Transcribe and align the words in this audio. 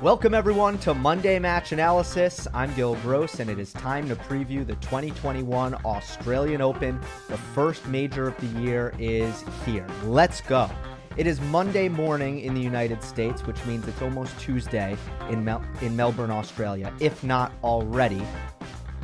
Welcome, 0.00 0.32
everyone, 0.32 0.78
to 0.78 0.94
Monday 0.94 1.40
Match 1.40 1.72
Analysis. 1.72 2.46
I'm 2.54 2.72
Gill 2.76 2.94
Gross, 3.02 3.40
and 3.40 3.50
it 3.50 3.58
is 3.58 3.72
time 3.72 4.08
to 4.08 4.14
preview 4.14 4.64
the 4.64 4.76
2021 4.76 5.74
Australian 5.84 6.60
Open. 6.60 7.00
The 7.28 7.36
first 7.36 7.84
major 7.88 8.28
of 8.28 8.36
the 8.36 8.60
year 8.60 8.94
is 9.00 9.42
here. 9.66 9.84
Let's 10.04 10.40
go. 10.40 10.70
It 11.16 11.26
is 11.26 11.40
Monday 11.40 11.88
morning 11.88 12.38
in 12.38 12.54
the 12.54 12.60
United 12.60 13.02
States, 13.02 13.44
which 13.44 13.64
means 13.66 13.88
it's 13.88 14.00
almost 14.00 14.38
Tuesday 14.38 14.96
in, 15.30 15.44
Mel- 15.44 15.64
in 15.82 15.96
Melbourne, 15.96 16.30
Australia, 16.30 16.94
if 17.00 17.24
not 17.24 17.50
already. 17.64 18.22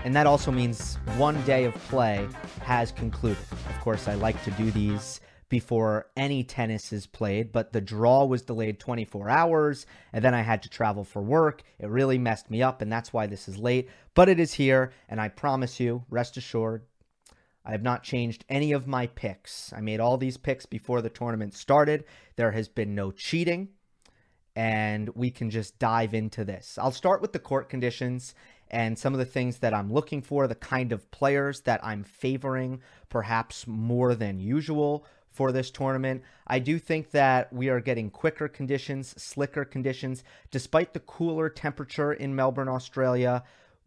And 0.04 0.14
that 0.14 0.28
also 0.28 0.52
means 0.52 0.94
one 1.16 1.42
day 1.42 1.64
of 1.64 1.74
play 1.88 2.28
has 2.62 2.92
concluded. 2.92 3.42
Of 3.50 3.80
course, 3.80 4.06
I 4.06 4.14
like 4.14 4.40
to 4.44 4.52
do 4.52 4.70
these 4.70 5.20
before 5.48 6.06
any 6.16 6.42
tennis 6.42 6.92
is 6.92 7.06
played, 7.06 7.52
but 7.52 7.72
the 7.72 7.80
draw 7.80 8.24
was 8.24 8.42
delayed 8.42 8.80
24 8.80 9.28
hours, 9.28 9.86
and 10.12 10.24
then 10.24 10.34
I 10.34 10.42
had 10.42 10.62
to 10.62 10.68
travel 10.68 11.04
for 11.04 11.22
work. 11.22 11.62
It 11.78 11.88
really 11.88 12.18
messed 12.18 12.50
me 12.50 12.62
up, 12.62 12.82
and 12.82 12.90
that's 12.90 13.12
why 13.12 13.26
this 13.26 13.48
is 13.48 13.58
late. 13.58 13.88
But 14.14 14.28
it 14.28 14.40
is 14.40 14.54
here, 14.54 14.92
and 15.08 15.20
I 15.20 15.28
promise 15.28 15.78
you, 15.78 16.04
rest 16.08 16.36
assured, 16.36 16.82
I 17.64 17.72
have 17.72 17.82
not 17.82 18.02
changed 18.02 18.44
any 18.48 18.72
of 18.72 18.86
my 18.86 19.06
picks. 19.06 19.72
I 19.72 19.80
made 19.80 20.00
all 20.00 20.18
these 20.18 20.36
picks 20.36 20.66
before 20.66 21.00
the 21.00 21.08
tournament 21.08 21.54
started. 21.54 22.04
There 22.36 22.52
has 22.52 22.68
been 22.68 22.94
no 22.94 23.10
cheating, 23.10 23.68
and 24.54 25.08
we 25.14 25.30
can 25.30 25.50
just 25.50 25.78
dive 25.78 26.14
into 26.14 26.44
this. 26.44 26.78
I'll 26.80 26.92
start 26.92 27.22
with 27.22 27.32
the 27.32 27.38
court 27.38 27.68
conditions 27.68 28.34
and 28.70 28.98
some 28.98 29.12
of 29.12 29.18
the 29.18 29.24
things 29.24 29.58
that 29.58 29.74
I'm 29.74 29.92
looking 29.92 30.20
for, 30.20 30.46
the 30.46 30.54
kind 30.54 30.92
of 30.92 31.10
players 31.10 31.60
that 31.62 31.84
I'm 31.84 32.02
favoring, 32.02 32.80
perhaps 33.08 33.66
more 33.66 34.14
than 34.14 34.40
usual 34.40 35.06
for 35.34 35.50
this 35.50 35.70
tournament. 35.70 36.22
I 36.46 36.60
do 36.60 36.78
think 36.78 37.10
that 37.10 37.52
we 37.52 37.68
are 37.68 37.80
getting 37.80 38.08
quicker 38.08 38.48
conditions, 38.48 39.20
slicker 39.20 39.64
conditions, 39.64 40.22
despite 40.50 40.94
the 40.94 41.00
cooler 41.00 41.48
temperature 41.48 42.12
in 42.12 42.36
Melbourne, 42.36 42.68
Australia, 42.68 43.42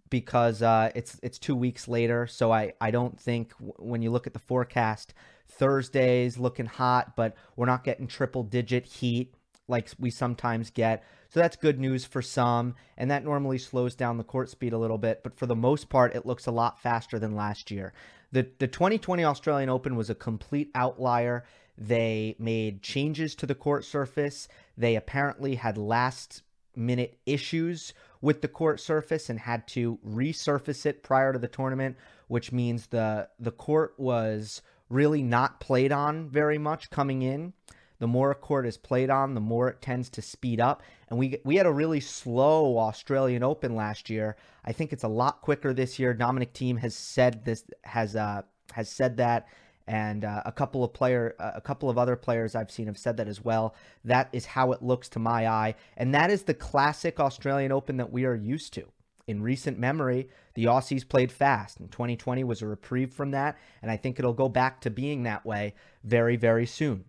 because 0.10 0.62
uh, 0.62 0.92
it's 0.94 1.20
it's 1.24 1.40
two 1.40 1.56
weeks 1.56 1.88
later. 1.88 2.28
So 2.28 2.52
I 2.52 2.74
I 2.82 2.92
don't 2.92 3.20
think 3.20 3.54
when 3.60 4.02
you 4.02 4.12
look 4.12 4.28
at 4.28 4.34
the 4.34 4.40
forecast, 4.40 5.14
Thursday's 5.48 6.38
looking 6.38 6.66
hot, 6.66 7.16
but 7.16 7.36
we're 7.56 7.66
not 7.66 7.86
getting 7.86 8.08
triple 8.08 8.44
digit 8.44 8.86
heat 8.86 9.34
like 9.70 9.90
we 9.98 10.10
sometimes 10.10 10.70
get. 10.70 11.04
So 11.30 11.40
that's 11.40 11.56
good 11.56 11.80
news 11.80 12.06
for 12.06 12.22
some, 12.22 12.76
and 12.98 13.12
that 13.12 13.24
normally 13.24 13.58
slows 13.58 13.96
down 13.96 14.18
the 14.18 14.24
court 14.24 14.50
speed 14.50 14.74
a 14.74 14.78
little 14.78 14.98
bit. 14.98 15.24
But 15.24 15.38
for 15.38 15.46
the 15.46 15.56
most 15.56 15.90
part, 15.90 16.16
it 16.16 16.26
looks 16.26 16.46
a 16.46 16.52
lot 16.52 16.82
faster 16.82 17.20
than 17.20 17.36
last 17.36 17.70
year. 17.72 17.94
The, 18.32 18.48
the 18.60 18.68
2020 18.68 19.24
Australian 19.24 19.70
Open 19.70 19.96
was 19.96 20.10
a 20.10 20.16
complete 20.16 20.70
outlier. 20.76 21.46
They 21.78 22.36
made 22.40 22.82
changes 22.82 23.36
to 23.36 23.46
the 23.46 23.56
court 23.56 23.86
surface. 23.86 24.48
They 24.78 24.96
apparently 24.96 25.56
had 25.56 25.78
last 25.78 26.42
minute 26.76 27.20
issues 27.26 27.94
with 28.22 28.42
the 28.42 28.48
court 28.48 28.80
surface 28.80 29.30
and 29.30 29.40
had 29.40 29.68
to 29.68 29.98
resurface 30.08 30.86
it 30.86 31.04
prior 31.04 31.34
to 31.34 31.40
the 31.40 31.48
tournament, 31.48 31.98
which 32.28 32.52
means 32.52 32.88
the 32.88 33.30
the 33.40 33.52
court 33.52 33.94
was 33.98 34.62
really 34.90 35.22
not 35.22 35.60
played 35.60 35.92
on 35.92 36.30
very 36.30 36.58
much 36.58 36.90
coming 36.90 37.22
in. 37.22 37.54
The 38.00 38.08
more 38.08 38.32
a 38.32 38.36
court 38.36 38.68
is 38.68 38.78
played 38.78 39.10
on, 39.10 39.34
the 39.34 39.42
more 39.42 39.70
it 39.70 39.82
tends 39.82 40.10
to 40.12 40.22
speed 40.22 40.60
up. 40.60 40.84
And 41.10 41.18
we 41.18 41.40
we 41.44 41.56
had 41.56 41.66
a 41.66 41.72
really 41.72 42.00
slow 42.00 42.78
Australian 42.78 43.44
Open 43.44 43.76
last 43.76 44.10
year. 44.10 44.36
I 44.66 44.72
think 44.72 44.94
it's 44.94 45.04
a 45.04 45.10
lot 45.10 45.42
quicker 45.42 45.74
this 45.74 45.98
year. 45.98 46.14
Dominic 46.14 46.54
Thiem 46.54 46.78
has 46.80 46.96
said 46.96 47.44
this 47.46 47.64
has 47.84 48.16
uh 48.16 48.44
has 48.74 48.90
said 48.90 49.18
that 49.18 49.48
and 49.88 50.26
uh, 50.26 50.42
a 50.46 50.52
couple 50.52 50.84
of 50.84 50.94
player 50.94 51.36
uh, 51.40 51.52
a 51.56 51.62
couple 51.62 51.90
of 51.90 51.98
other 51.98 52.16
players 52.16 52.56
I've 52.56 52.72
seen 52.72 52.88
have 52.88 52.98
said 52.98 53.18
that 53.18 53.28
as 53.28 53.44
well. 53.44 53.74
That 54.04 54.30
is 54.34 54.46
how 54.46 54.72
it 54.74 54.84
looks 54.84 55.10
to 55.10 55.20
my 55.20 55.48
eye, 55.48 55.76
and 55.96 56.14
that 56.14 56.30
is 56.30 56.44
the 56.44 56.54
classic 56.54 57.20
Australian 57.20 57.72
Open 57.72 57.98
that 57.98 58.12
we 58.12 58.26
are 58.26 58.36
used 58.36 58.74
to. 58.74 58.88
In 59.28 59.42
recent 59.42 59.78
memory, 59.78 60.30
the 60.54 60.66
Aussies 60.66 61.08
played 61.08 61.32
fast, 61.32 61.80
and 61.80 61.92
2020 61.92 62.44
was 62.44 62.62
a 62.62 62.68
reprieve 62.68 63.14
from 63.14 63.32
that, 63.32 63.58
and 63.82 63.92
I 63.92 63.98
think 63.98 64.20
it'll 64.20 64.34
go 64.34 64.48
back 64.50 64.82
to 64.82 64.90
being 64.90 65.24
that 65.24 65.46
way 65.46 65.74
very 66.04 66.36
very 66.36 66.66
soon. 66.66 67.06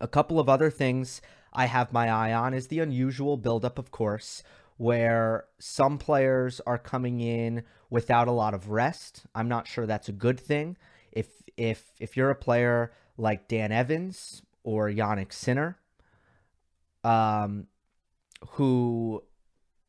A 0.00 0.08
couple 0.08 0.40
of 0.40 0.48
other 0.48 0.70
things 0.70 1.20
I 1.52 1.66
have 1.66 1.92
my 1.92 2.08
eye 2.08 2.32
on 2.32 2.54
is 2.54 2.68
the 2.68 2.80
unusual 2.80 3.36
buildup, 3.36 3.78
of 3.78 3.90
course, 3.90 4.42
where 4.76 5.44
some 5.58 5.98
players 5.98 6.60
are 6.66 6.78
coming 6.78 7.20
in 7.20 7.62
without 7.90 8.26
a 8.26 8.32
lot 8.32 8.54
of 8.54 8.70
rest. 8.70 9.24
I'm 9.34 9.48
not 9.48 9.68
sure 9.68 9.86
that's 9.86 10.08
a 10.08 10.12
good 10.12 10.40
thing. 10.40 10.76
If 11.12 11.28
if 11.56 11.92
if 12.00 12.16
you're 12.16 12.30
a 12.30 12.34
player 12.34 12.92
like 13.16 13.48
Dan 13.48 13.70
Evans 13.70 14.42
or 14.64 14.88
Jannik 14.88 15.32
Sinner, 15.32 15.78
um, 17.04 17.66
who 18.52 19.22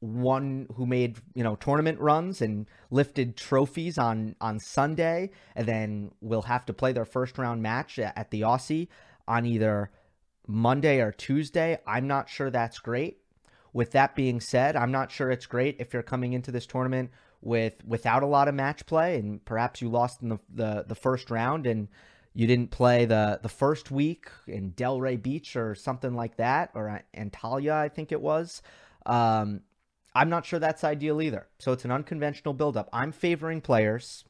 won 0.02 0.68
who 0.76 0.86
made 0.86 1.18
you 1.34 1.44
know 1.44 1.56
tournament 1.56 1.98
runs 1.98 2.42
and 2.42 2.68
lifted 2.92 3.38
trophies 3.38 3.98
on 3.98 4.36
on 4.42 4.60
Sunday 4.60 5.30
and 5.56 5.66
then 5.66 6.12
will 6.20 6.42
have 6.42 6.66
to 6.66 6.74
play 6.74 6.92
their 6.92 7.06
first 7.06 7.38
round 7.38 7.64
match 7.64 7.98
at 7.98 8.30
the 8.30 8.42
Aussie 8.42 8.90
on 9.28 9.46
either 9.46 9.92
Monday 10.48 11.00
or 11.00 11.12
Tuesday. 11.12 11.80
I'm 11.88 12.08
not 12.08 12.30
sure 12.30 12.50
that's 12.50 12.80
great. 12.80 13.20
With 13.72 13.92
that 13.92 14.16
being 14.16 14.40
said, 14.40 14.76
I'm 14.76 14.92
not 14.92 15.12
sure 15.12 15.32
it's 15.32 15.46
great 15.48 15.78
if 15.80 15.94
you're 15.94 16.04
coming 16.04 16.34
into 16.34 16.52
this 16.52 16.68
tournament 16.68 17.12
with 17.42 17.84
without 17.86 18.24
a 18.24 18.28
lot 18.28 18.48
of 18.48 18.56
match 18.56 18.86
play 18.86 19.18
and 19.18 19.44
perhaps 19.44 19.82
you 19.82 19.90
lost 19.90 20.22
in 20.22 20.30
the 20.30 20.40
the, 20.54 20.86
the 20.88 20.96
first 20.96 21.30
round 21.30 21.68
and 21.68 21.90
you 22.34 22.48
didn't 22.48 22.72
play 22.72 23.06
the 23.06 23.40
the 23.42 23.50
first 23.50 23.92
week 23.92 24.30
in 24.48 24.72
Delray 24.72 25.22
Beach 25.22 25.56
or 25.56 25.76
something 25.76 26.14
like 26.14 26.38
that 26.38 26.70
or 26.74 27.02
Antalya 27.16 27.74
I 27.74 27.90
think 27.90 28.12
it 28.12 28.22
was. 28.22 28.62
Um, 29.06 29.62
I'm 30.16 30.30
not 30.30 30.46
sure 30.46 30.60
that's 30.60 30.84
ideal 30.84 31.22
either. 31.22 31.48
So 31.60 31.72
it's 31.72 31.86
an 31.86 31.92
unconventional 31.92 32.54
buildup. 32.54 32.88
I'm 32.94 33.12
favoring 33.12 33.62
players 33.62 34.24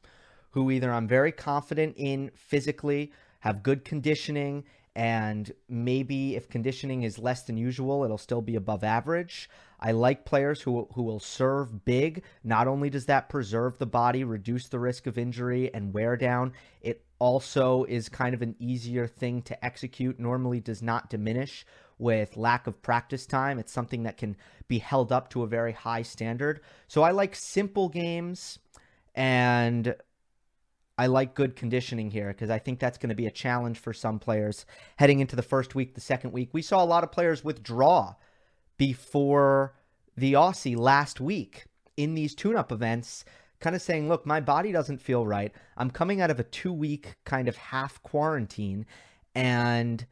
who 0.52 0.70
either 0.70 0.92
I'm 0.92 1.08
very 1.08 1.32
confident 1.32 1.94
in 1.96 2.30
physically, 2.34 3.12
have 3.40 3.62
good 3.62 3.84
conditioning, 3.84 4.64
and 4.96 5.50
maybe 5.68 6.36
if 6.36 6.48
conditioning 6.48 7.02
is 7.02 7.18
less 7.18 7.42
than 7.42 7.56
usual, 7.56 8.04
it'll 8.04 8.18
still 8.18 8.42
be 8.42 8.54
above 8.54 8.84
average. 8.84 9.50
I 9.80 9.92
like 9.92 10.24
players 10.24 10.62
who 10.62 10.88
who 10.94 11.02
will 11.02 11.20
serve 11.20 11.84
big. 11.84 12.22
Not 12.44 12.68
only 12.68 12.90
does 12.90 13.06
that 13.06 13.28
preserve 13.28 13.78
the 13.78 13.86
body, 13.86 14.24
reduce 14.24 14.68
the 14.68 14.78
risk 14.78 15.06
of 15.06 15.18
injury 15.18 15.72
and 15.74 15.92
wear 15.92 16.16
down, 16.16 16.52
it 16.80 17.04
also 17.18 17.84
is 17.84 18.08
kind 18.08 18.34
of 18.34 18.42
an 18.42 18.54
easier 18.58 19.06
thing 19.06 19.42
to 19.42 19.64
execute. 19.64 20.20
Normally 20.20 20.60
does 20.60 20.82
not 20.82 21.10
diminish 21.10 21.66
with 21.98 22.36
lack 22.36 22.66
of 22.66 22.82
practice 22.82 23.26
time. 23.26 23.58
It's 23.58 23.72
something 23.72 24.04
that 24.04 24.16
can 24.16 24.36
be 24.68 24.78
held 24.78 25.12
up 25.12 25.28
to 25.30 25.42
a 25.42 25.48
very 25.48 25.72
high 25.72 26.02
standard. 26.02 26.60
So 26.88 27.02
I 27.02 27.10
like 27.10 27.34
simple 27.34 27.88
games 27.88 28.58
and 29.14 29.94
I 30.96 31.06
like 31.06 31.34
good 31.34 31.56
conditioning 31.56 32.10
here 32.10 32.28
because 32.28 32.50
I 32.50 32.58
think 32.58 32.78
that's 32.78 32.98
going 32.98 33.08
to 33.08 33.14
be 33.16 33.26
a 33.26 33.30
challenge 33.30 33.78
for 33.78 33.92
some 33.92 34.18
players 34.18 34.64
heading 34.96 35.20
into 35.20 35.34
the 35.34 35.42
first 35.42 35.74
week, 35.74 35.94
the 35.94 36.00
second 36.00 36.32
week. 36.32 36.50
We 36.52 36.62
saw 36.62 36.82
a 36.82 36.86
lot 36.86 37.02
of 37.02 37.10
players 37.10 37.42
withdraw 37.42 38.14
before 38.76 39.74
the 40.16 40.34
Aussie 40.34 40.76
last 40.76 41.20
week 41.20 41.64
in 41.96 42.14
these 42.14 42.34
tune 42.34 42.56
up 42.56 42.70
events, 42.70 43.24
kind 43.58 43.74
of 43.74 43.82
saying, 43.82 44.08
look, 44.08 44.24
my 44.24 44.40
body 44.40 44.70
doesn't 44.70 45.00
feel 45.00 45.26
right. 45.26 45.52
I'm 45.76 45.90
coming 45.90 46.20
out 46.20 46.30
of 46.30 46.38
a 46.38 46.44
two 46.44 46.72
week 46.72 47.16
kind 47.24 47.48
of 47.48 47.56
half 47.56 48.00
quarantine 48.02 48.86
and 49.34 50.06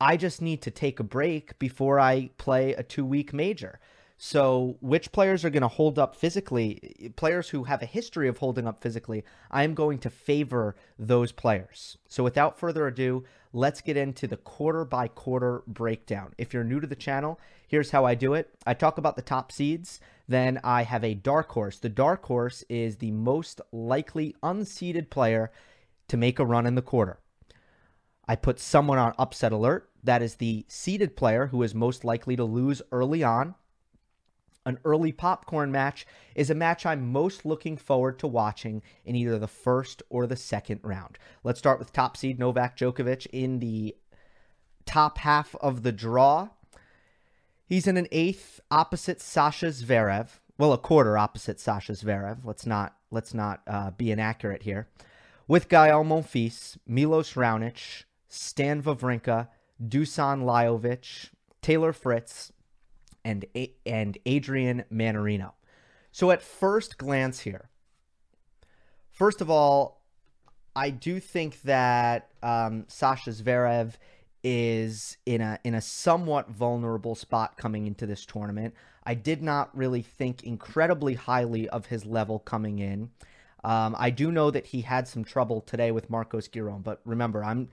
I 0.00 0.16
just 0.16 0.40
need 0.40 0.62
to 0.62 0.70
take 0.70 1.00
a 1.00 1.04
break 1.04 1.58
before 1.58 1.98
I 1.98 2.30
play 2.38 2.72
a 2.74 2.84
two 2.84 3.04
week 3.04 3.32
major. 3.32 3.80
So, 4.20 4.76
which 4.80 5.12
players 5.12 5.44
are 5.44 5.50
going 5.50 5.62
to 5.62 5.68
hold 5.68 5.96
up 5.96 6.16
physically? 6.16 7.12
Players 7.14 7.50
who 7.50 7.62
have 7.64 7.82
a 7.82 7.86
history 7.86 8.26
of 8.26 8.38
holding 8.38 8.66
up 8.66 8.82
physically, 8.82 9.24
I 9.48 9.62
am 9.62 9.74
going 9.74 10.00
to 10.00 10.10
favor 10.10 10.74
those 10.98 11.30
players. 11.30 11.98
So, 12.08 12.24
without 12.24 12.58
further 12.58 12.88
ado, 12.88 13.22
let's 13.52 13.80
get 13.80 13.96
into 13.96 14.26
the 14.26 14.36
quarter 14.36 14.84
by 14.84 15.06
quarter 15.06 15.62
breakdown. 15.68 16.34
If 16.36 16.52
you're 16.52 16.64
new 16.64 16.80
to 16.80 16.86
the 16.88 16.96
channel, 16.96 17.38
here's 17.68 17.92
how 17.92 18.04
I 18.04 18.16
do 18.16 18.34
it 18.34 18.50
I 18.66 18.74
talk 18.74 18.98
about 18.98 19.14
the 19.14 19.22
top 19.22 19.52
seeds, 19.52 20.00
then 20.26 20.58
I 20.64 20.82
have 20.82 21.04
a 21.04 21.14
dark 21.14 21.52
horse. 21.52 21.78
The 21.78 21.88
dark 21.88 22.26
horse 22.26 22.64
is 22.68 22.96
the 22.96 23.12
most 23.12 23.60
likely 23.70 24.34
unseeded 24.42 25.10
player 25.10 25.52
to 26.08 26.16
make 26.16 26.40
a 26.40 26.44
run 26.44 26.66
in 26.66 26.74
the 26.74 26.82
quarter. 26.82 27.20
I 28.26 28.34
put 28.34 28.58
someone 28.58 28.98
on 28.98 29.14
upset 29.16 29.52
alert. 29.52 29.90
That 30.02 30.22
is 30.22 30.34
the 30.34 30.64
seeded 30.66 31.16
player 31.16 31.46
who 31.46 31.62
is 31.62 31.72
most 31.72 32.04
likely 32.04 32.34
to 32.34 32.44
lose 32.44 32.82
early 32.90 33.22
on 33.22 33.54
an 34.68 34.78
early 34.84 35.12
popcorn 35.12 35.72
match 35.72 36.06
is 36.34 36.50
a 36.50 36.54
match 36.54 36.84
I'm 36.84 37.10
most 37.10 37.46
looking 37.46 37.78
forward 37.78 38.18
to 38.18 38.26
watching 38.26 38.82
in 39.02 39.16
either 39.16 39.38
the 39.38 39.48
first 39.48 40.02
or 40.10 40.26
the 40.26 40.36
second 40.36 40.80
round. 40.82 41.18
Let's 41.42 41.58
start 41.58 41.78
with 41.78 41.92
top 41.92 42.18
seed 42.18 42.38
Novak 42.38 42.76
Djokovic 42.76 43.26
in 43.32 43.60
the 43.60 43.96
top 44.84 45.18
half 45.18 45.54
of 45.56 45.84
the 45.84 45.92
draw. 45.92 46.50
He's 47.64 47.86
in 47.86 47.96
an 47.96 48.08
eighth 48.12 48.60
opposite 48.70 49.22
Sasha 49.22 49.68
Zverev. 49.68 50.28
Well, 50.58 50.74
a 50.74 50.78
quarter 50.78 51.16
opposite 51.16 51.58
Sasha 51.58 51.92
Zverev. 51.92 52.44
Let's 52.44 52.66
not 52.66 52.94
let's 53.10 53.32
not 53.32 53.62
uh, 53.66 53.92
be 53.92 54.10
inaccurate 54.10 54.64
here. 54.64 54.86
With 55.46 55.70
Gael 55.70 56.04
Monfils, 56.04 56.76
Milos 56.86 57.32
Raonic, 57.32 58.04
Stan 58.28 58.82
Wawrinka, 58.82 59.48
Dusan 59.82 60.42
Lajovic, 60.42 61.30
Taylor 61.62 61.94
Fritz, 61.94 62.52
and 63.28 63.44
and 63.84 64.16
Adrian 64.24 64.84
Mannarino. 64.90 65.52
So 66.10 66.30
at 66.30 66.42
first 66.42 66.96
glance 66.96 67.40
here, 67.40 67.68
first 69.10 69.42
of 69.42 69.50
all, 69.50 70.02
I 70.74 70.90
do 70.90 71.20
think 71.20 71.60
that 71.62 72.30
um, 72.42 72.86
Sasha 72.88 73.30
Zverev 73.30 73.94
is 74.42 75.18
in 75.26 75.42
a 75.42 75.58
in 75.62 75.74
a 75.74 75.80
somewhat 75.80 76.48
vulnerable 76.48 77.14
spot 77.14 77.58
coming 77.58 77.86
into 77.86 78.06
this 78.06 78.24
tournament. 78.24 78.74
I 79.04 79.14
did 79.14 79.42
not 79.42 79.76
really 79.76 80.02
think 80.02 80.42
incredibly 80.42 81.14
highly 81.14 81.68
of 81.68 81.86
his 81.86 82.06
level 82.06 82.38
coming 82.38 82.78
in. 82.78 83.10
Um, 83.64 83.94
I 83.98 84.10
do 84.10 84.32
know 84.32 84.50
that 84.50 84.66
he 84.66 84.82
had 84.82 85.06
some 85.06 85.24
trouble 85.24 85.60
today 85.60 85.90
with 85.90 86.08
Marcos 86.08 86.48
Giron, 86.48 86.82
but 86.82 87.00
remember, 87.04 87.44
I'm, 87.44 87.68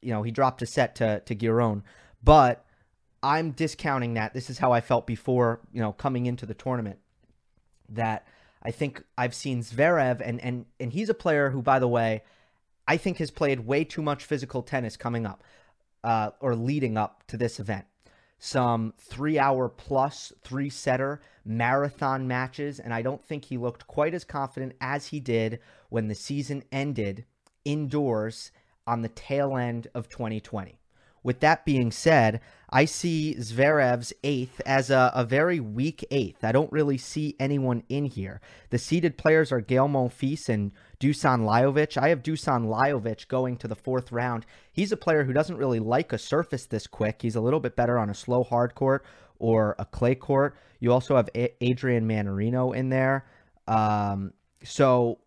you 0.00 0.12
know, 0.12 0.22
he 0.22 0.30
dropped 0.30 0.62
a 0.62 0.66
set 0.66 0.94
to 0.96 1.20
to 1.20 1.34
Giron, 1.34 1.82
but 2.22 2.64
I'm 3.22 3.52
discounting 3.52 4.14
that. 4.14 4.34
This 4.34 4.50
is 4.50 4.58
how 4.58 4.72
I 4.72 4.80
felt 4.80 5.06
before, 5.06 5.60
you 5.72 5.80
know, 5.80 5.92
coming 5.92 6.26
into 6.26 6.46
the 6.46 6.54
tournament. 6.54 6.98
That 7.88 8.26
I 8.62 8.70
think 8.70 9.04
I've 9.16 9.34
seen 9.34 9.62
Zverev, 9.62 10.20
and 10.24 10.40
and 10.40 10.66
and 10.80 10.92
he's 10.92 11.08
a 11.08 11.14
player 11.14 11.50
who, 11.50 11.62
by 11.62 11.78
the 11.78 11.88
way, 11.88 12.22
I 12.86 12.96
think 12.96 13.18
has 13.18 13.30
played 13.30 13.60
way 13.60 13.84
too 13.84 14.02
much 14.02 14.24
physical 14.24 14.62
tennis 14.62 14.96
coming 14.96 15.26
up, 15.26 15.42
uh, 16.02 16.30
or 16.40 16.54
leading 16.54 16.96
up 16.96 17.24
to 17.28 17.36
this 17.36 17.60
event. 17.60 17.86
Some 18.38 18.94
three 18.98 19.38
hour 19.38 19.68
plus, 19.68 20.32
three 20.42 20.68
setter 20.68 21.20
marathon 21.44 22.26
matches, 22.26 22.80
and 22.80 22.92
I 22.92 23.02
don't 23.02 23.24
think 23.24 23.44
he 23.44 23.56
looked 23.56 23.86
quite 23.86 24.14
as 24.14 24.24
confident 24.24 24.74
as 24.80 25.08
he 25.08 25.20
did 25.20 25.60
when 25.90 26.08
the 26.08 26.14
season 26.14 26.64
ended 26.72 27.24
indoors 27.64 28.50
on 28.86 29.02
the 29.02 29.08
tail 29.08 29.56
end 29.56 29.88
of 29.94 30.08
2020. 30.08 30.80
With 31.22 31.40
that 31.40 31.64
being 31.64 31.92
said, 31.92 32.40
I 32.74 32.86
see 32.86 33.36
Zverev's 33.38 34.14
eighth 34.24 34.62
as 34.64 34.88
a, 34.88 35.12
a, 35.14 35.24
very 35.26 35.60
weak 35.60 36.06
eighth. 36.10 36.42
I 36.42 36.52
don't 36.52 36.72
really 36.72 36.96
see 36.96 37.36
anyone 37.38 37.82
in 37.90 38.06
here. 38.06 38.40
The 38.70 38.78
seeded 38.78 39.18
players 39.18 39.52
are 39.52 39.60
Gael 39.60 39.88
Monfils 39.88 40.48
and 40.48 40.72
Dusan 40.98 41.40
Lajovic. 41.40 42.00
I 42.00 42.08
have 42.08 42.22
Dusan 42.22 42.66
Lajovic 42.66 43.28
going 43.28 43.58
to 43.58 43.68
the 43.68 43.76
fourth 43.76 44.10
round. 44.10 44.46
He's 44.72 44.90
a 44.90 44.96
player 44.96 45.24
who 45.24 45.34
doesn't 45.34 45.58
really 45.58 45.80
like 45.80 46.14
a 46.14 46.18
surface 46.18 46.64
this 46.64 46.86
quick. 46.86 47.20
He's 47.20 47.36
a 47.36 47.42
little 47.42 47.60
bit 47.60 47.76
better 47.76 47.98
on 47.98 48.08
a 48.08 48.14
slow 48.14 48.42
hard 48.42 48.74
court 48.74 49.04
or 49.38 49.76
a 49.78 49.84
clay 49.84 50.14
court. 50.14 50.56
You 50.80 50.92
also 50.92 51.16
have 51.16 51.28
a- 51.36 51.54
Adrian 51.62 52.08
Mannarino 52.08 52.74
in 52.74 52.88
there. 52.88 53.26
Um, 53.68 54.32
so 54.64 55.18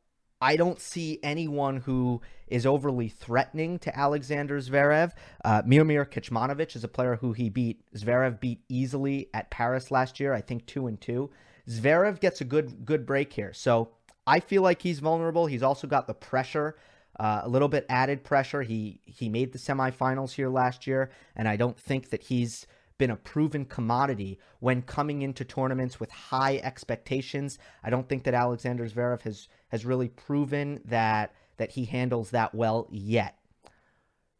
I 0.41 0.55
don't 0.55 0.79
see 0.79 1.19
anyone 1.21 1.77
who 1.77 2.21
is 2.47 2.65
overly 2.65 3.09
threatening 3.09 3.79
to 3.79 3.97
Alexander 3.97 4.59
Zverev. 4.59 5.11
Uh, 5.43 5.61
Miomir 5.63 6.05
Kecmanovic 6.05 6.75
is 6.75 6.83
a 6.83 6.87
player 6.87 7.15
who 7.17 7.33
he 7.33 7.49
beat. 7.49 7.81
Zverev 7.95 8.39
beat 8.39 8.61
easily 8.69 9.29
at 9.33 9.49
Paris 9.49 9.91
last 9.91 10.19
year, 10.19 10.33
I 10.33 10.41
think 10.41 10.65
two 10.65 10.87
and 10.87 10.99
two. 10.99 11.29
Zverev 11.67 12.19
gets 12.19 12.41
a 12.41 12.45
good 12.45 12.85
good 12.85 13.05
break 13.05 13.33
here, 13.33 13.53
so 13.53 13.89
I 14.27 14.39
feel 14.39 14.61
like 14.61 14.81
he's 14.81 14.99
vulnerable. 14.99 15.47
He's 15.47 15.63
also 15.63 15.87
got 15.87 16.07
the 16.07 16.13
pressure, 16.13 16.77
uh, 17.19 17.41
a 17.43 17.49
little 17.49 17.67
bit 17.67 17.85
added 17.89 18.23
pressure. 18.23 18.61
He 18.61 18.99
he 19.05 19.29
made 19.29 19.51
the 19.51 19.59
semifinals 19.59 20.33
here 20.33 20.49
last 20.49 20.85
year, 20.85 21.09
and 21.35 21.47
I 21.47 21.55
don't 21.55 21.79
think 21.79 22.09
that 22.11 22.23
he's 22.23 22.67
been 22.97 23.11
a 23.11 23.15
proven 23.15 23.65
commodity 23.65 24.39
when 24.59 24.81
coming 24.81 25.21
into 25.21 25.43
tournaments 25.43 25.99
with 25.99 26.11
high 26.11 26.57
expectations. 26.63 27.59
I 27.83 27.89
don't 27.89 28.07
think 28.07 28.23
that 28.23 28.33
Alexander 28.33 28.87
Zverev 28.87 29.21
has 29.23 29.47
has 29.69 29.85
really 29.85 30.09
proven 30.09 30.81
that 30.85 31.33
that 31.57 31.71
he 31.71 31.85
handles 31.85 32.31
that 32.31 32.53
well 32.53 32.87
yet. 32.91 33.37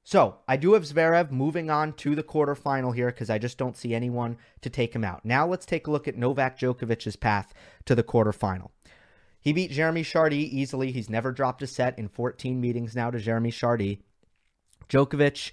So 0.04 0.38
I 0.48 0.56
do 0.56 0.74
have 0.74 0.84
Zverev 0.84 1.32
moving 1.32 1.72
on 1.72 1.94
to 1.94 2.14
the 2.14 2.22
quarterfinal 2.22 2.94
here 2.94 3.08
because 3.08 3.32
I 3.32 3.40
just 3.40 3.58
don't 3.58 3.76
see 3.76 3.96
anyone 3.96 4.38
to 4.62 4.70
take 4.70 4.94
him 4.94 5.04
out. 5.04 5.26
Now 5.26 5.48
let's 5.48 5.66
take 5.66 5.88
a 5.88 5.92
look 5.92 6.08
at 6.08 6.16
Novak 6.16 6.60
Djokovic's 6.60 7.16
path 7.16 7.54
to 7.86 7.96
the 7.96 8.04
quarterfinal. 8.04 8.70
He 9.42 9.52
beat 9.52 9.72
Jeremy 9.72 10.04
Chardy 10.04 10.50
easily. 10.50 10.92
He's 10.92 11.10
never 11.10 11.32
dropped 11.32 11.64
a 11.64 11.68
set 11.68 11.98
in 11.98 12.08
14 12.08 12.62
meetings 12.62 12.96
now 12.96 13.10
to 13.10 13.20
Jeremy 13.20 13.52
Chardy. 13.52 14.00
Djokovic 14.90 15.52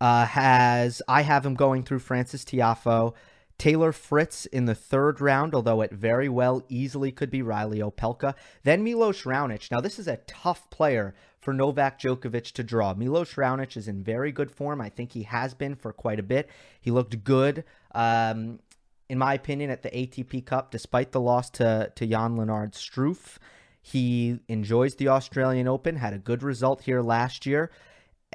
uh, 0.00 0.26
has 0.26 1.00
I 1.08 1.22
have 1.22 1.46
him 1.46 1.54
going 1.54 1.82
through 1.82 2.00
Francis 2.00 2.44
Tiafoe, 2.44 3.14
Taylor 3.58 3.92
Fritz 3.92 4.46
in 4.46 4.66
the 4.66 4.74
third 4.74 5.20
round, 5.20 5.54
although 5.54 5.80
it 5.80 5.92
very 5.92 6.28
well 6.28 6.62
easily 6.68 7.10
could 7.10 7.30
be 7.30 7.42
Reilly 7.42 7.78
Opelka. 7.78 8.34
Then 8.64 8.84
Milos 8.84 9.22
Raonic. 9.22 9.70
Now 9.70 9.80
this 9.80 9.98
is 9.98 10.08
a 10.08 10.18
tough 10.26 10.68
player 10.70 11.14
for 11.40 11.54
Novak 11.54 12.00
Djokovic 12.00 12.52
to 12.52 12.62
draw. 12.62 12.92
Milos 12.92 13.34
Raonic 13.34 13.76
is 13.76 13.88
in 13.88 14.02
very 14.02 14.32
good 14.32 14.50
form. 14.50 14.80
I 14.80 14.88
think 14.88 15.12
he 15.12 15.22
has 15.22 15.54
been 15.54 15.74
for 15.74 15.92
quite 15.92 16.18
a 16.18 16.24
bit. 16.24 16.50
He 16.80 16.90
looked 16.90 17.24
good. 17.24 17.64
Um, 17.94 18.58
in 19.08 19.18
my 19.18 19.34
opinion, 19.34 19.70
at 19.70 19.82
the 19.82 19.90
ATP 19.90 20.44
Cup, 20.44 20.70
despite 20.70 21.12
the 21.12 21.20
loss 21.20 21.48
to, 21.50 21.92
to 21.94 22.06
Jan 22.06 22.36
Lennard 22.36 22.72
Struff. 22.72 23.38
He 23.80 24.40
enjoys 24.48 24.96
the 24.96 25.08
Australian 25.08 25.68
Open, 25.68 25.94
had 25.94 26.12
a 26.12 26.18
good 26.18 26.42
result 26.42 26.82
here 26.82 27.00
last 27.00 27.46
year. 27.46 27.70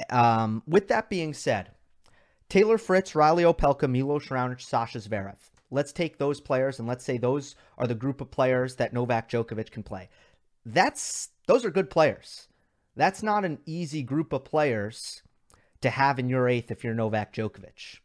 Um, 0.10 0.64
with 0.66 0.88
that 0.88 1.10
being 1.10 1.34
said, 1.34 1.72
Taylor 2.52 2.78
Fritz, 2.78 3.16
Reilly 3.16 3.46
Opelka, 3.46 3.90
Milos 3.90 4.28
Raonic, 4.28 4.60
Sasha 4.60 4.98
Zverev. 4.98 5.38
Let's 5.70 5.94
take 5.94 6.18
those 6.18 6.42
players 6.42 6.80
and 6.80 6.86
let's 6.86 7.06
say 7.06 7.18
those 7.18 7.56
are 7.78 7.88
the 7.88 7.96
group 7.96 8.20
of 8.20 8.30
players 8.30 8.76
that 8.76 8.92
Novak 8.92 9.30
Djokovic 9.30 9.72
can 9.72 9.84
play. 9.84 10.10
That's 10.66 11.30
those 11.48 11.64
are 11.64 11.72
good 11.72 11.90
players. 11.90 12.50
That's 12.94 13.24
not 13.24 13.46
an 13.46 13.60
easy 13.66 14.04
group 14.04 14.34
of 14.34 14.44
players 14.44 15.22
to 15.80 15.90
have 15.90 16.20
in 16.20 16.28
your 16.28 16.50
eighth 16.50 16.72
if 16.72 16.84
you're 16.84 16.94
Novak 16.94 17.32
Djokovic. 17.32 18.00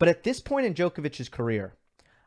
But 0.00 0.08
at 0.08 0.24
this 0.24 0.40
point 0.40 0.66
in 0.66 0.74
Djokovic's 0.74 1.28
career, 1.28 1.76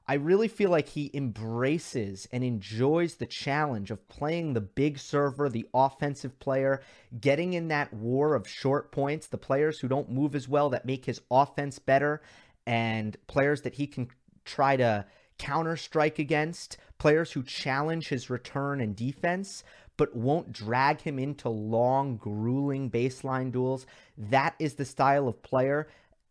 I 0.10 0.16
really 0.16 0.48
feel 0.48 0.72
like 0.72 0.90
he 0.90 1.12
embraces 1.14 2.28
and 2.32 2.44
enjoys 2.44 3.18
the 3.18 3.28
challenge 3.28 3.92
of 3.92 4.08
playing 4.08 4.54
the 4.54 4.62
big 4.62 4.98
server, 4.98 5.50
the 5.50 5.68
offensive 5.72 6.40
player, 6.40 6.82
getting 7.22 7.54
in 7.54 7.68
that 7.68 7.94
war 7.94 8.34
of 8.34 8.48
short 8.48 8.92
points, 8.92 9.28
the 9.28 9.38
players 9.38 9.80
who 9.80 9.88
don't 9.88 10.10
move 10.10 10.34
as 10.34 10.50
well 10.50 10.72
that 10.72 10.84
make 10.84 11.06
his 11.06 11.22
offense 11.30 11.78
better, 11.78 12.24
and 12.66 13.18
players 13.28 13.62
that 13.62 13.76
he 13.76 13.86
can 13.86 14.08
try 14.46 14.76
to 14.78 15.06
counter 15.38 15.78
strike 15.78 16.18
against, 16.18 16.78
players 16.98 17.34
who 17.34 17.44
challenge 17.44 18.08
his 18.08 18.32
return 18.32 18.82
and 18.82 18.96
defense 18.96 19.64
but 19.96 20.16
won't 20.16 20.54
drag 20.54 21.02
him 21.02 21.20
into 21.20 21.50
long, 21.50 22.16
grueling 22.16 22.90
baseline 22.90 23.52
duels. 23.52 23.86
That 24.18 24.56
is 24.58 24.74
the 24.76 24.86
style 24.86 25.28
of 25.28 25.44
player 25.44 25.88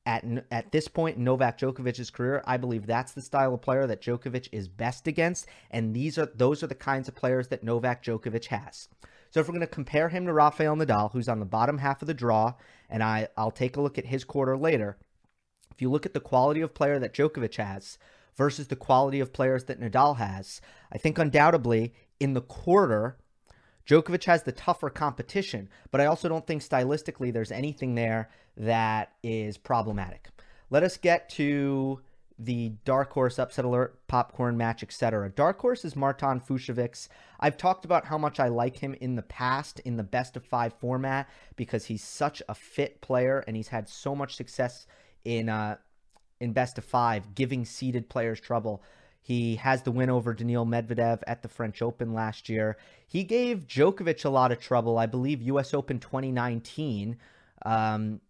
at 0.08 0.24
at 0.50 0.72
this 0.72 0.88
point 0.88 1.18
in 1.18 1.24
Novak 1.24 1.58
Djokovic's 1.58 2.08
career, 2.08 2.42
I 2.46 2.56
believe 2.56 2.86
that's 2.86 3.12
the 3.12 3.20
style 3.20 3.52
of 3.52 3.60
player 3.60 3.86
that 3.86 4.00
Djokovic 4.00 4.48
is 4.52 4.66
best 4.66 5.06
against, 5.06 5.46
and 5.70 5.94
these 5.94 6.16
are 6.16 6.32
those 6.34 6.62
are 6.62 6.66
the 6.66 6.74
kinds 6.74 7.08
of 7.08 7.14
players 7.14 7.48
that 7.48 7.62
Novak 7.62 8.02
Djokovic 8.02 8.46
has. 8.46 8.88
So 9.30 9.40
if 9.40 9.46
we're 9.46 9.52
going 9.52 9.60
to 9.60 9.66
compare 9.66 10.08
him 10.08 10.24
to 10.24 10.32
Rafael 10.32 10.74
Nadal, 10.76 11.12
who's 11.12 11.28
on 11.28 11.40
the 11.40 11.44
bottom 11.44 11.76
half 11.76 12.00
of 12.00 12.08
the 12.08 12.14
draw, 12.14 12.54
and 12.88 13.02
I 13.02 13.28
I'll 13.36 13.50
take 13.50 13.76
a 13.76 13.82
look 13.82 13.98
at 13.98 14.06
his 14.06 14.24
quarter 14.24 14.56
later. 14.56 14.96
If 15.70 15.82
you 15.82 15.90
look 15.90 16.06
at 16.06 16.14
the 16.14 16.20
quality 16.20 16.62
of 16.62 16.72
player 16.72 16.98
that 16.98 17.12
Djokovic 17.12 17.56
has 17.56 17.98
versus 18.34 18.68
the 18.68 18.76
quality 18.76 19.20
of 19.20 19.34
players 19.34 19.64
that 19.64 19.78
Nadal 19.78 20.16
has, 20.16 20.62
I 20.90 20.96
think 20.96 21.18
undoubtedly 21.18 21.92
in 22.18 22.32
the 22.32 22.40
quarter 22.40 23.18
Djokovic 23.88 24.24
has 24.24 24.42
the 24.42 24.52
tougher 24.52 24.90
competition, 24.90 25.68
but 25.90 26.00
I 26.00 26.06
also 26.06 26.28
don't 26.28 26.46
think 26.46 26.62
stylistically 26.62 27.32
there's 27.32 27.50
anything 27.50 27.94
there 27.94 28.28
that 28.58 29.12
is 29.22 29.56
problematic. 29.56 30.28
Let 30.70 30.82
us 30.82 30.96
get 30.96 31.30
to 31.30 32.00
the 32.38 32.72
dark 32.84 33.12
horse 33.12 33.38
upset 33.38 33.64
alert, 33.64 34.06
popcorn 34.06 34.56
match, 34.56 34.82
etc. 34.82 35.28
Dark 35.30 35.60
horse 35.60 35.84
is 35.84 35.96
Marton 35.96 36.40
Fucsovics. 36.40 37.08
I've 37.40 37.56
talked 37.56 37.84
about 37.84 38.04
how 38.04 38.18
much 38.18 38.38
I 38.38 38.48
like 38.48 38.76
him 38.76 38.94
in 39.00 39.16
the 39.16 39.22
past 39.22 39.80
in 39.80 39.96
the 39.96 40.04
best 40.04 40.36
of 40.36 40.44
five 40.44 40.72
format 40.74 41.28
because 41.56 41.86
he's 41.86 42.04
such 42.04 42.42
a 42.48 42.54
fit 42.54 43.00
player 43.00 43.42
and 43.46 43.56
he's 43.56 43.68
had 43.68 43.88
so 43.88 44.14
much 44.14 44.36
success 44.36 44.86
in 45.24 45.48
uh, 45.48 45.76
in 46.40 46.52
best 46.52 46.78
of 46.78 46.84
five, 46.84 47.34
giving 47.34 47.64
seeded 47.64 48.08
players 48.08 48.40
trouble. 48.40 48.82
He 49.20 49.56
has 49.56 49.82
the 49.82 49.90
win 49.90 50.08
over 50.08 50.32
Daniil 50.32 50.64
Medvedev 50.64 51.22
at 51.26 51.42
the 51.42 51.48
French 51.48 51.82
Open 51.82 52.14
last 52.14 52.48
year. 52.48 52.78
He 53.06 53.24
gave 53.24 53.66
Djokovic 53.66 54.24
a 54.24 54.30
lot 54.30 54.52
of 54.52 54.60
trouble, 54.60 54.96
I 54.96 55.06
believe, 55.06 55.42
U.S. 55.42 55.74
Open 55.74 55.98
2019. 55.98 57.16
Um, 57.66 58.20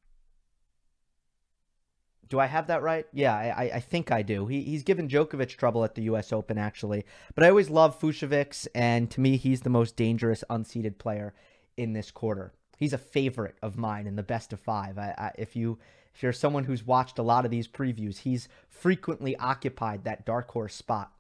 do 2.29 2.39
I 2.39 2.47
have 2.47 2.67
that 2.67 2.83
right? 2.83 3.07
Yeah, 3.13 3.35
I, 3.35 3.71
I 3.75 3.81
think 3.81 4.13
I 4.13 4.23
do. 4.23 4.47
He, 4.47 4.63
he's 4.63 4.83
given 4.83 5.09
Djokovic 5.09 5.57
trouble 5.57 5.85
at 5.85 5.95
the 5.95 6.03
U.S. 6.03 6.33
Open, 6.33 6.59
actually. 6.59 7.05
But 7.35 7.45
I 7.45 7.49
always 7.49 7.71
love 7.71 7.99
Fucsovics, 7.99 8.67
and 8.75 9.11
to 9.11 9.21
me, 9.21 9.37
he's 9.37 9.63
the 9.63 9.71
most 9.71 9.97
dangerous 9.97 10.45
unseeded 10.51 10.99
player 10.99 11.35
in 11.77 11.93
this 11.93 12.11
quarter. 12.11 12.53
He's 12.77 12.93
a 12.93 12.99
favorite 12.99 13.57
of 13.63 13.77
mine 13.77 14.07
in 14.07 14.17
the 14.17 14.23
best 14.23 14.53
of 14.53 14.61
five. 14.61 14.99
I, 14.99 15.15
I, 15.19 15.33
if 15.39 15.57
you 15.57 15.79
if 16.15 16.23
you're 16.23 16.33
someone 16.33 16.65
who's 16.65 16.85
watched 16.85 17.19
a 17.19 17.23
lot 17.23 17.45
of 17.45 17.51
these 17.51 17.69
previews, 17.69 18.19
he's 18.19 18.49
frequently 18.69 19.37
occupied 19.37 20.05
that 20.05 20.27
dark 20.27 20.51
horse 20.51 20.75
spot. 20.75 21.13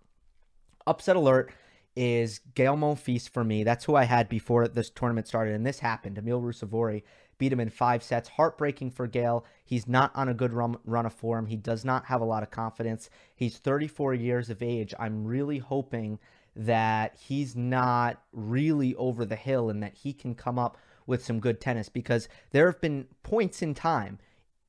Upset 0.87 1.15
alert 1.15 1.53
is 1.95 2.41
Gael 2.55 2.77
Monfils 2.77 3.29
for 3.29 3.45
me. 3.45 3.65
That's 3.65 3.85
who 3.85 3.95
I 3.95 4.05
had 4.05 4.29
before 4.29 4.67
this 4.67 4.91
tournament 4.91 5.29
started, 5.29 5.55
and 5.55 5.67
this 5.67 5.81
happened. 5.81 6.19
Emil 6.19 6.41
Ruusuvuori 6.41 7.03
beat 7.38 7.52
him 7.52 7.61
in 7.61 7.71
five 7.71 8.02
sets. 8.02 8.28
Heartbreaking 8.28 8.90
for 8.90 9.07
Gael. 9.07 9.45
He's 9.64 9.88
not 9.88 10.11
on 10.14 10.28
a 10.28 10.35
good 10.35 10.52
run, 10.52 10.76
run 10.85 11.07
of 11.07 11.14
form. 11.14 11.47
He 11.47 11.57
does 11.57 11.85
not 11.85 12.07
have 12.07 12.21
a 12.21 12.26
lot 12.26 12.42
of 12.42 12.50
confidence. 12.50 13.09
He's 13.35 13.59
34 13.59 14.14
years 14.14 14.50
of 14.50 14.62
age. 14.62 14.95
I'm 14.99 15.25
really 15.25 15.59
hoping 15.59 16.18
that 16.57 17.16
he's 17.16 17.54
not 17.54 18.21
really 18.33 18.95
over 18.97 19.25
the 19.25 19.37
hill 19.37 19.71
and 19.71 19.83
that 19.83 19.95
he 19.95 20.12
can 20.12 20.35
come 20.35 20.59
up 20.59 20.76
with 21.07 21.25
some 21.25 21.40
good 21.40 21.61
tennis 21.61 21.88
because 21.88 22.28
there 22.50 22.66
have 22.66 22.80
been 22.80 23.07
points 23.23 23.62
in 23.62 23.75
time 23.75 24.18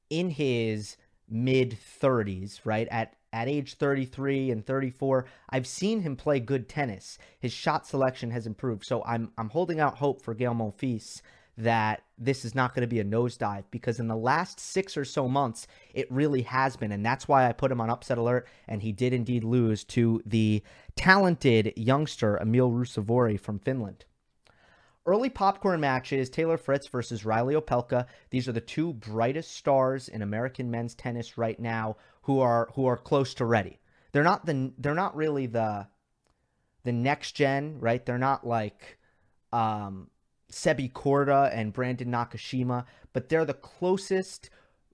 in 0.09 0.29
his 0.29 0.97
mid 1.29 1.77
30s, 2.01 2.59
right? 2.63 2.87
At 2.89 3.15
at 3.31 3.47
age 3.47 3.75
33 3.75 4.49
and 4.49 4.65
34, 4.65 5.25
I've 5.51 5.67
seen 5.67 6.01
him 6.01 6.15
play 6.15 6.39
good 6.39 6.67
tennis. 6.67 7.19
His 7.39 7.53
shot 7.53 7.85
selection 7.85 8.31
has 8.31 8.47
improved. 8.47 8.85
So 8.85 9.03
I'm 9.03 9.31
I'm 9.37 9.49
holding 9.49 9.79
out 9.79 9.97
hope 9.97 10.21
for 10.21 10.33
Gael 10.33 10.55
Monfils 10.55 11.21
that 11.59 12.03
this 12.17 12.45
is 12.45 12.55
not 12.55 12.73
going 12.73 12.81
to 12.81 12.87
be 12.87 12.99
a 12.99 13.05
nosedive 13.05 13.65
because 13.69 13.99
in 13.99 14.07
the 14.07 14.15
last 14.15 14.59
six 14.59 14.97
or 14.97 15.05
so 15.05 15.27
months, 15.27 15.67
it 15.93 16.11
really 16.11 16.41
has 16.43 16.75
been. 16.75 16.91
And 16.91 17.05
that's 17.05 17.27
why 17.27 17.47
I 17.47 17.53
put 17.53 17.71
him 17.71 17.81
on 17.81 17.89
upset 17.89 18.17
alert. 18.17 18.47
And 18.67 18.81
he 18.81 18.91
did 18.91 19.13
indeed 19.13 19.43
lose 19.43 19.83
to 19.85 20.21
the 20.25 20.63
talented 20.95 21.73
youngster 21.75 22.37
Emil 22.37 22.71
Ruusuvuori 22.71 23.39
from 23.39 23.59
Finland. 23.59 24.05
Early 25.05 25.29
popcorn 25.29 25.79
matches 25.79 26.29
Taylor 26.29 26.57
Fritz 26.57 26.87
versus 26.87 27.25
Reilly 27.25 27.55
Opelka. 27.55 28.05
These 28.29 28.47
are 28.47 28.51
the 28.53 28.61
two 28.61 28.93
brightest 28.93 29.51
stars 29.51 30.07
in 30.07 30.21
American 30.21 30.69
men's 30.69 30.93
tennis 30.93 31.37
right 31.37 31.59
now 31.59 31.97
who 32.23 32.39
are 32.39 32.69
who 32.75 32.85
are 32.85 32.97
close 32.97 33.33
to 33.35 33.45
ready. 33.45 33.79
They're 34.11 34.23
not 34.23 34.45
the 34.45 34.71
they're 34.77 34.93
not 34.93 35.15
really 35.15 35.47
the 35.47 35.87
the 36.83 36.91
next 36.91 37.31
gen, 37.31 37.79
right? 37.79 38.05
They're 38.05 38.17
not 38.17 38.45
like 38.45 38.99
um 39.51 40.09
Sebi 40.51 40.91
Korda 40.91 41.49
and 41.53 41.73
Brandon 41.73 42.09
Nakashima, 42.09 42.85
but 43.13 43.29
they're 43.29 43.45
the 43.45 43.53
closest 43.53 44.49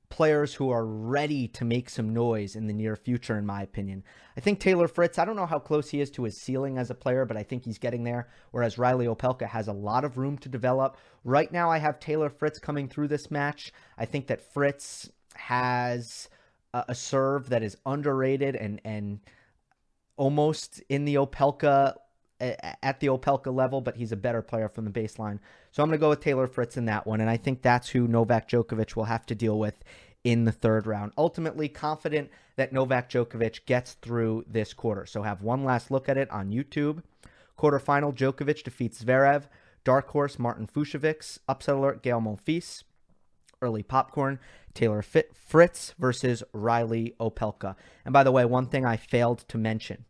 players 0.09 0.53
who 0.53 0.69
are 0.69 0.85
ready 0.85 1.47
to 1.47 1.65
make 1.65 1.89
some 1.89 2.13
noise 2.13 2.55
in 2.55 2.67
the 2.67 2.73
near 2.73 2.95
future, 2.95 3.37
in 3.37 3.45
my 3.45 3.61
opinion. 3.61 4.03
I 4.37 4.39
think 4.39 4.59
Taylor 4.59 4.87
Fritz, 4.87 5.17
I 5.17 5.25
don't 5.25 5.35
know 5.35 5.45
how 5.45 5.59
close 5.59 5.89
he 5.89 5.99
is 5.99 6.11
to 6.11 6.23
his 6.23 6.37
ceiling 6.37 6.77
as 6.77 6.89
a 6.89 6.95
player, 6.95 7.25
but 7.25 7.37
I 7.37 7.43
think 7.43 7.65
he's 7.65 7.77
getting 7.77 8.03
there, 8.03 8.29
whereas 8.51 8.77
Reilly 8.77 9.07
Opelka 9.07 9.47
has 9.47 9.67
a 9.67 9.73
lot 9.73 10.05
of 10.05 10.17
room 10.17 10.37
to 10.39 10.49
develop. 10.49 10.97
Right 11.23 11.51
now, 11.51 11.71
I 11.71 11.79
have 11.79 11.99
Taylor 11.99 12.29
Fritz 12.29 12.59
coming 12.59 12.87
through 12.87 13.07
this 13.07 13.31
match. 13.31 13.73
I 13.97 14.05
think 14.05 14.27
that 14.27 14.53
Fritz 14.53 15.09
has 15.35 16.29
a, 16.73 16.95
serve 16.95 17.49
that 17.49 17.63
is 17.63 17.77
underrated 17.85 18.55
and, 18.55 18.79
and 18.85 19.19
almost 20.17 20.81
in 20.89 21.05
the 21.05 21.15
Opelka 21.15 21.95
at 22.39 22.99
the 22.99 23.07
Opelka 23.07 23.53
level, 23.53 23.81
but 23.81 23.95
he's 23.95 24.11
a 24.11 24.17
better 24.17 24.41
player 24.41 24.67
from 24.67 24.85
the 24.85 24.91
baseline. 24.91 25.39
So 25.71 25.81
I'm 25.81 25.89
going 25.89 25.97
to 25.99 26.01
go 26.01 26.09
with 26.09 26.19
Taylor 26.19 26.47
Fritz 26.47 26.77
in 26.77 26.85
that 26.85 27.07
one. 27.07 27.21
And 27.21 27.29
I 27.29 27.37
think 27.37 27.61
that's 27.61 27.89
who 27.89 28.07
Novak 28.07 28.49
Djokovic 28.49 28.95
will 28.95 29.05
have 29.05 29.25
to 29.27 29.35
deal 29.35 29.57
with 29.57 29.83
in 30.23 30.45
the 30.45 30.51
third 30.51 30.87
round. 30.87 31.13
Ultimately, 31.17 31.69
confident 31.69 32.29
that 32.55 32.73
Novak 32.73 33.09
Djokovic 33.09 33.65
gets 33.65 33.93
through 33.93 34.45
this 34.47 34.73
quarter. 34.73 35.05
So 35.05 35.21
have 35.21 35.41
one 35.41 35.63
last 35.63 35.91
look 35.91 36.09
at 36.09 36.17
it 36.17 36.29
on 36.31 36.51
YouTube. 36.51 37.03
Quarterfinal 37.57 38.13
Djokovic 38.15 38.63
defeats 38.63 39.03
Zverev. 39.03 39.43
Dark 39.83 40.09
horse 40.09 40.39
Martin 40.39 40.67
Fucsovics. 40.67 41.39
Upset 41.47 41.75
alert 41.75 42.03
Gael 42.03 42.21
Monfils. 42.21 42.83
Early 43.61 43.83
popcorn 43.83 44.39
Taylor 44.73 45.01
Fritz 45.01 45.93
versus 45.97 46.43
Reilly 46.51 47.15
Opelka. 47.19 47.75
And 48.03 48.11
by 48.11 48.23
the 48.23 48.31
way, 48.31 48.43
one 48.43 48.65
thing 48.67 48.85
I 48.85 48.97
failed 48.97 49.45
to 49.47 49.57
mention. 49.57 50.05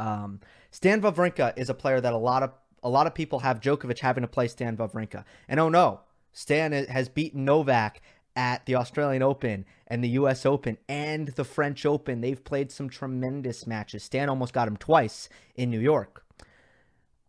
Um, 0.00 0.40
Stan 0.70 1.00
Wawrinka 1.02 1.52
is 1.56 1.68
a 1.68 1.74
player 1.74 2.00
that 2.00 2.12
a 2.12 2.18
lot 2.18 2.42
of 2.42 2.50
a 2.82 2.88
lot 2.88 3.06
of 3.06 3.14
people 3.14 3.40
have 3.40 3.60
Djokovic 3.60 3.98
having 3.98 4.22
to 4.22 4.28
play 4.28 4.48
Stan 4.48 4.76
Wawrinka. 4.76 5.24
And 5.48 5.60
oh 5.60 5.68
no, 5.68 6.00
Stan 6.32 6.72
has 6.72 7.08
beaten 7.08 7.44
Novak 7.44 8.00
at 8.34 8.64
the 8.64 8.76
Australian 8.76 9.22
Open 9.22 9.66
and 9.86 10.02
the 10.02 10.08
US 10.10 10.46
Open 10.46 10.78
and 10.88 11.28
the 11.28 11.44
French 11.44 11.84
Open. 11.84 12.20
They've 12.20 12.42
played 12.42 12.72
some 12.72 12.88
tremendous 12.88 13.66
matches. 13.66 14.02
Stan 14.02 14.28
almost 14.28 14.54
got 14.54 14.68
him 14.68 14.76
twice 14.76 15.28
in 15.56 15.70
New 15.70 15.80
York. 15.80 16.24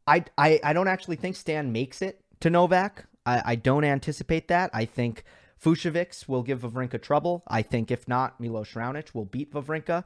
I, 0.08 0.24
I, 0.38 0.60
I 0.64 0.74
don't 0.74 0.88
actually 0.88 1.18
think 1.18 1.36
Stan 1.36 1.72
makes 1.72 2.02
it 2.02 2.22
to 2.40 2.50
Novak. 2.50 3.06
I, 3.26 3.42
I 3.46 3.56
don't 3.56 3.84
anticipate 3.84 4.48
that. 4.48 4.70
I 4.74 4.86
think 4.86 5.24
Fucsovics 5.62 6.28
will 6.28 6.44
give 6.44 6.62
Wawrinka 6.62 7.02
trouble. 7.02 7.44
I 7.48 7.62
think 7.62 7.92
if 7.92 8.08
not, 8.08 8.40
Milos 8.40 8.72
Raonic 8.72 9.14
will 9.14 9.26
beat 9.26 9.54
Wawrinka. 9.54 10.04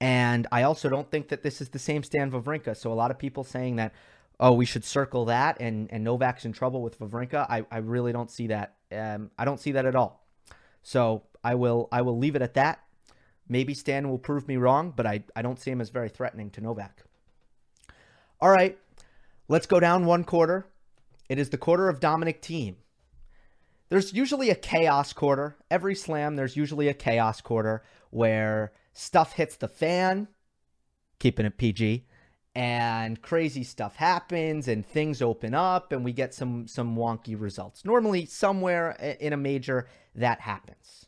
And 0.00 0.46
I 0.52 0.62
also 0.64 0.88
don't 0.88 1.10
think 1.10 1.28
that 1.28 1.42
this 1.42 1.60
is 1.60 1.70
the 1.70 1.78
same 1.78 2.02
Stan 2.02 2.30
Wawrinka. 2.30 2.76
So 2.76 2.92
a 2.92 2.94
lot 2.94 3.10
of 3.10 3.18
people 3.18 3.44
saying 3.44 3.76
that, 3.76 3.94
oh, 4.38 4.52
we 4.52 4.66
should 4.66 4.84
circle 4.84 5.24
that 5.26 5.60
and, 5.60 5.90
and 5.92 6.04
Novak's 6.04 6.44
in 6.44 6.52
trouble 6.52 6.82
with 6.82 6.98
Wawrinka. 6.98 7.46
I, 7.48 7.64
I 7.70 7.78
really 7.78 8.12
don't 8.12 8.30
see 8.30 8.48
that. 8.48 8.74
Um, 8.92 9.30
I 9.38 9.44
don't 9.44 9.60
see 9.60 9.72
that 9.72 9.86
at 9.86 9.96
all. 9.96 10.24
So 10.82 11.22
I 11.42 11.54
will 11.54 11.88
I 11.90 12.02
will 12.02 12.18
leave 12.18 12.36
it 12.36 12.42
at 12.42 12.54
that. 12.54 12.80
Maybe 13.48 13.74
Stan 13.74 14.08
will 14.08 14.18
prove 14.18 14.48
me 14.48 14.56
wrong, 14.56 14.92
but 14.94 15.06
I, 15.06 15.24
I 15.36 15.42
don't 15.42 15.58
see 15.58 15.70
him 15.70 15.80
as 15.80 15.90
very 15.90 16.08
threatening 16.08 16.50
to 16.50 16.60
Novak. 16.60 17.04
All 18.40 18.50
right, 18.50 18.78
let's 19.48 19.66
go 19.66 19.80
down 19.80 20.06
one 20.06 20.24
quarter. 20.24 20.66
It 21.28 21.38
is 21.38 21.50
the 21.50 21.58
quarter 21.58 21.88
of 21.88 22.00
Dominic 22.00 22.42
Thiem. 22.42 22.76
There's 23.90 24.12
usually 24.12 24.50
a 24.50 24.54
chaos 24.54 25.12
quarter. 25.12 25.56
Every 25.70 25.94
slam, 25.94 26.36
there's 26.36 26.56
usually 26.56 26.88
a 26.88 26.94
chaos 26.94 27.40
quarter 27.40 27.82
where 28.10 28.72
stuff 28.94 29.32
hits 29.32 29.56
the 29.56 29.68
fan, 29.68 30.28
keeping 31.18 31.44
it 31.44 31.58
PG, 31.58 32.06
and 32.54 33.20
crazy 33.20 33.64
stuff 33.64 33.96
happens 33.96 34.68
and 34.68 34.86
things 34.86 35.20
open 35.20 35.54
up 35.54 35.92
and 35.92 36.04
we 36.04 36.12
get 36.12 36.32
some 36.32 36.66
some 36.68 36.96
wonky 36.96 37.38
results. 37.38 37.84
Normally 37.84 38.26
somewhere 38.26 38.92
in 39.20 39.32
a 39.32 39.36
major 39.36 39.88
that 40.14 40.40
happens. 40.40 41.06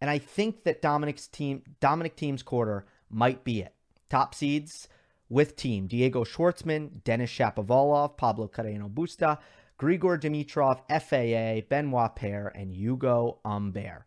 And 0.00 0.10
I 0.10 0.18
think 0.18 0.64
that 0.64 0.82
Dominic's 0.82 1.28
team 1.28 1.62
Dominic 1.80 2.16
Thiem's 2.16 2.42
quarter 2.42 2.86
might 3.10 3.44
be 3.44 3.60
it. 3.60 3.74
Top 4.08 4.34
seeds 4.34 4.88
with 5.28 5.56
Thiem 5.56 5.88
Diego 5.88 6.24
Schwartzman, 6.24 7.04
Denis 7.04 7.30
Shapovalov, 7.30 8.16
Pablo 8.16 8.48
Carreno 8.48 8.90
Busta, 8.90 9.38
Grigor 9.78 10.18
Dimitrov, 10.18 10.80
FAA, 10.88 11.66
Benoit 11.68 12.16
Paire, 12.16 12.48
and 12.54 12.72
Hugo 12.72 13.40
Humbert. 13.44 14.04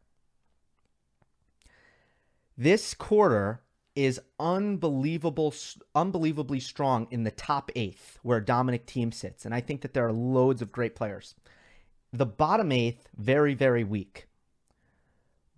This 2.59 2.93
quarter 2.93 3.61
is 3.95 4.19
unbelievable, 4.37 5.53
unbelievably 5.95 6.59
strong 6.59 7.07
in 7.09 7.23
the 7.23 7.31
top 7.31 7.71
eighth 7.73 8.19
where 8.21 8.41
Dominic 8.41 8.85
Thiem 8.85 9.13
sits. 9.13 9.45
And 9.45 9.55
I 9.55 9.61
think 9.61 9.79
that 9.79 9.93
there 9.93 10.05
are 10.05 10.11
loads 10.11 10.61
of 10.61 10.69
great 10.69 10.93
players. 10.93 11.35
The 12.11 12.25
bottom 12.25 12.73
eighth, 12.73 13.07
very, 13.15 13.53
very 13.53 13.85
weak. 13.85 14.27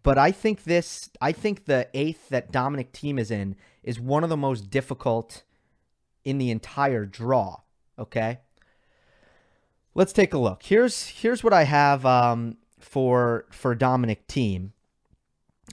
But 0.03 0.19
I 0.19 0.31
think 0.31 0.63
this, 0.65 1.09
I 1.19 1.31
think 1.31 1.65
the 1.65 1.89
eighth 1.95 2.29
that 2.29 2.51
Dominic 2.51 2.93
Thiem 2.93 3.19
is 3.19 3.31
in 3.31 3.55
is 3.81 3.99
one 3.99 4.23
of 4.23 4.29
the 4.29 4.37
most 4.37 4.69
difficult 4.69 5.41
in 6.23 6.37
the 6.37 6.51
entire 6.51 7.07
draw. 7.07 7.61
Okay. 7.97 8.41
Let's 9.95 10.13
take 10.13 10.35
a 10.35 10.37
look. 10.37 10.61
Here's 10.61 11.07
here's 11.07 11.43
what 11.43 11.51
I 11.51 11.63
have 11.63 12.05
um, 12.05 12.57
for 12.79 13.47
for 13.49 13.73
Dominic 13.73 14.27
Thiem. 14.27 14.73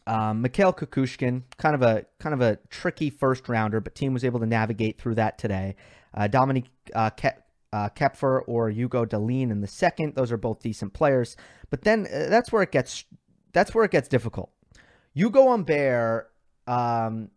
Um, 0.07 0.42
Mikhail 0.42 0.73
Kukushkin, 0.73 1.42
kind 1.57 1.75
of 1.75 1.83
a 1.83 2.07
kind 2.18 2.35
of 2.35 2.40
a 2.40 2.59
tricky 2.71 3.11
first 3.11 3.49
rounder, 3.49 3.80
but 3.80 3.95
Thiem 3.95 4.12
was 4.12 4.25
able 4.25 4.40
to 4.40 4.47
navigate 4.47 5.00
through 5.00 5.16
that 5.16 5.38
today. 5.38 5.76
Uh, 6.14 6.26
Dominic 6.26 6.64
uh, 6.95 7.11
Ke- 7.11 7.42
uh, 7.73 7.88
Koepfer 7.90 8.42
or 8.47 8.71
Hugo 8.71 9.04
Dellien 9.04 9.50
in 9.50 9.61
the 9.61 9.66
second; 9.66 10.14
those 10.14 10.30
are 10.33 10.37
both 10.37 10.61
decent 10.61 10.92
players. 10.92 11.37
But 11.71 11.83
then 11.83 12.07
uh, 12.07 12.28
that's 12.28 12.52
where 12.52 12.62
it 12.62 12.73
gets 12.73 13.04
that's 13.52 13.75
where 13.75 13.85
it 13.85 13.90
gets 13.90 14.09
difficult. 14.09 14.50
Hugo 15.14 15.49
Humbert 15.49 16.30
um, 16.66 17.30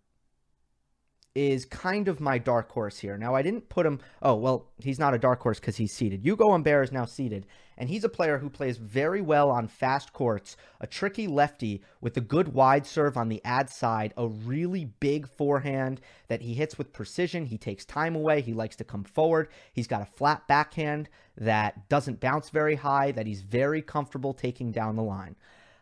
is 1.34 1.66
kind 1.66 2.08
of 2.08 2.20
my 2.20 2.38
dark 2.38 2.70
horse 2.72 3.00
here. 3.00 3.18
Now, 3.18 3.34
I 3.36 3.42
didn't 3.42 3.70
put 3.70 3.86
him. 3.86 4.00
Oh, 4.22 4.36
well, 4.36 4.70
he's 4.78 5.00
not 5.00 5.14
a 5.14 5.18
dark 5.18 5.42
horse 5.42 5.60
because 5.60 5.78
he's 5.78 5.94
seeded. 5.94 6.24
Hugo 6.24 6.52
Humbert 6.52 6.84
is 6.84 6.92
now 6.92 7.06
seeded, 7.06 7.48
and 7.82 7.90
he's 7.90 8.04
a 8.04 8.10
player 8.10 8.38
who 8.38 8.48
plays 8.48 8.78
very 8.78 9.22
well 9.22 9.50
on 9.50 9.68
fast 9.68 10.14
courts, 10.14 10.56
a 10.82 10.86
tricky 10.86 11.26
lefty 11.26 11.82
with 12.00 12.16
a 12.16 12.22
good 12.22 12.50
wide 12.50 12.86
serve 12.86 13.18
on 13.18 13.28
the 13.28 13.42
ad 13.44 13.72
side, 13.72 14.14
a 14.18 14.28
really 14.28 14.86
big 14.86 15.28
forehand 15.28 16.00
that 16.28 16.44
he 16.44 16.54
hits 16.54 16.78
with 16.78 16.94
precision. 16.94 17.44
He 17.44 17.58
takes 17.58 17.84
time 17.84 18.16
away. 18.16 18.42
He 18.42 18.54
likes 18.54 18.76
to 18.76 18.84
come 18.84 19.04
forward. 19.04 19.50
He's 19.74 19.88
got 19.88 20.04
a 20.04 20.06
flat 20.06 20.48
backhand 20.48 21.10
that 21.38 21.90
doesn't 21.90 22.20
bounce 22.20 22.52
very 22.52 22.76
high, 22.76 23.14
that 23.14 23.26
he's 23.26 23.42
very 23.42 23.82
comfortable 23.82 24.36
taking 24.36 24.72
down 24.72 24.96
the 24.96 25.02
line. 25.02 25.36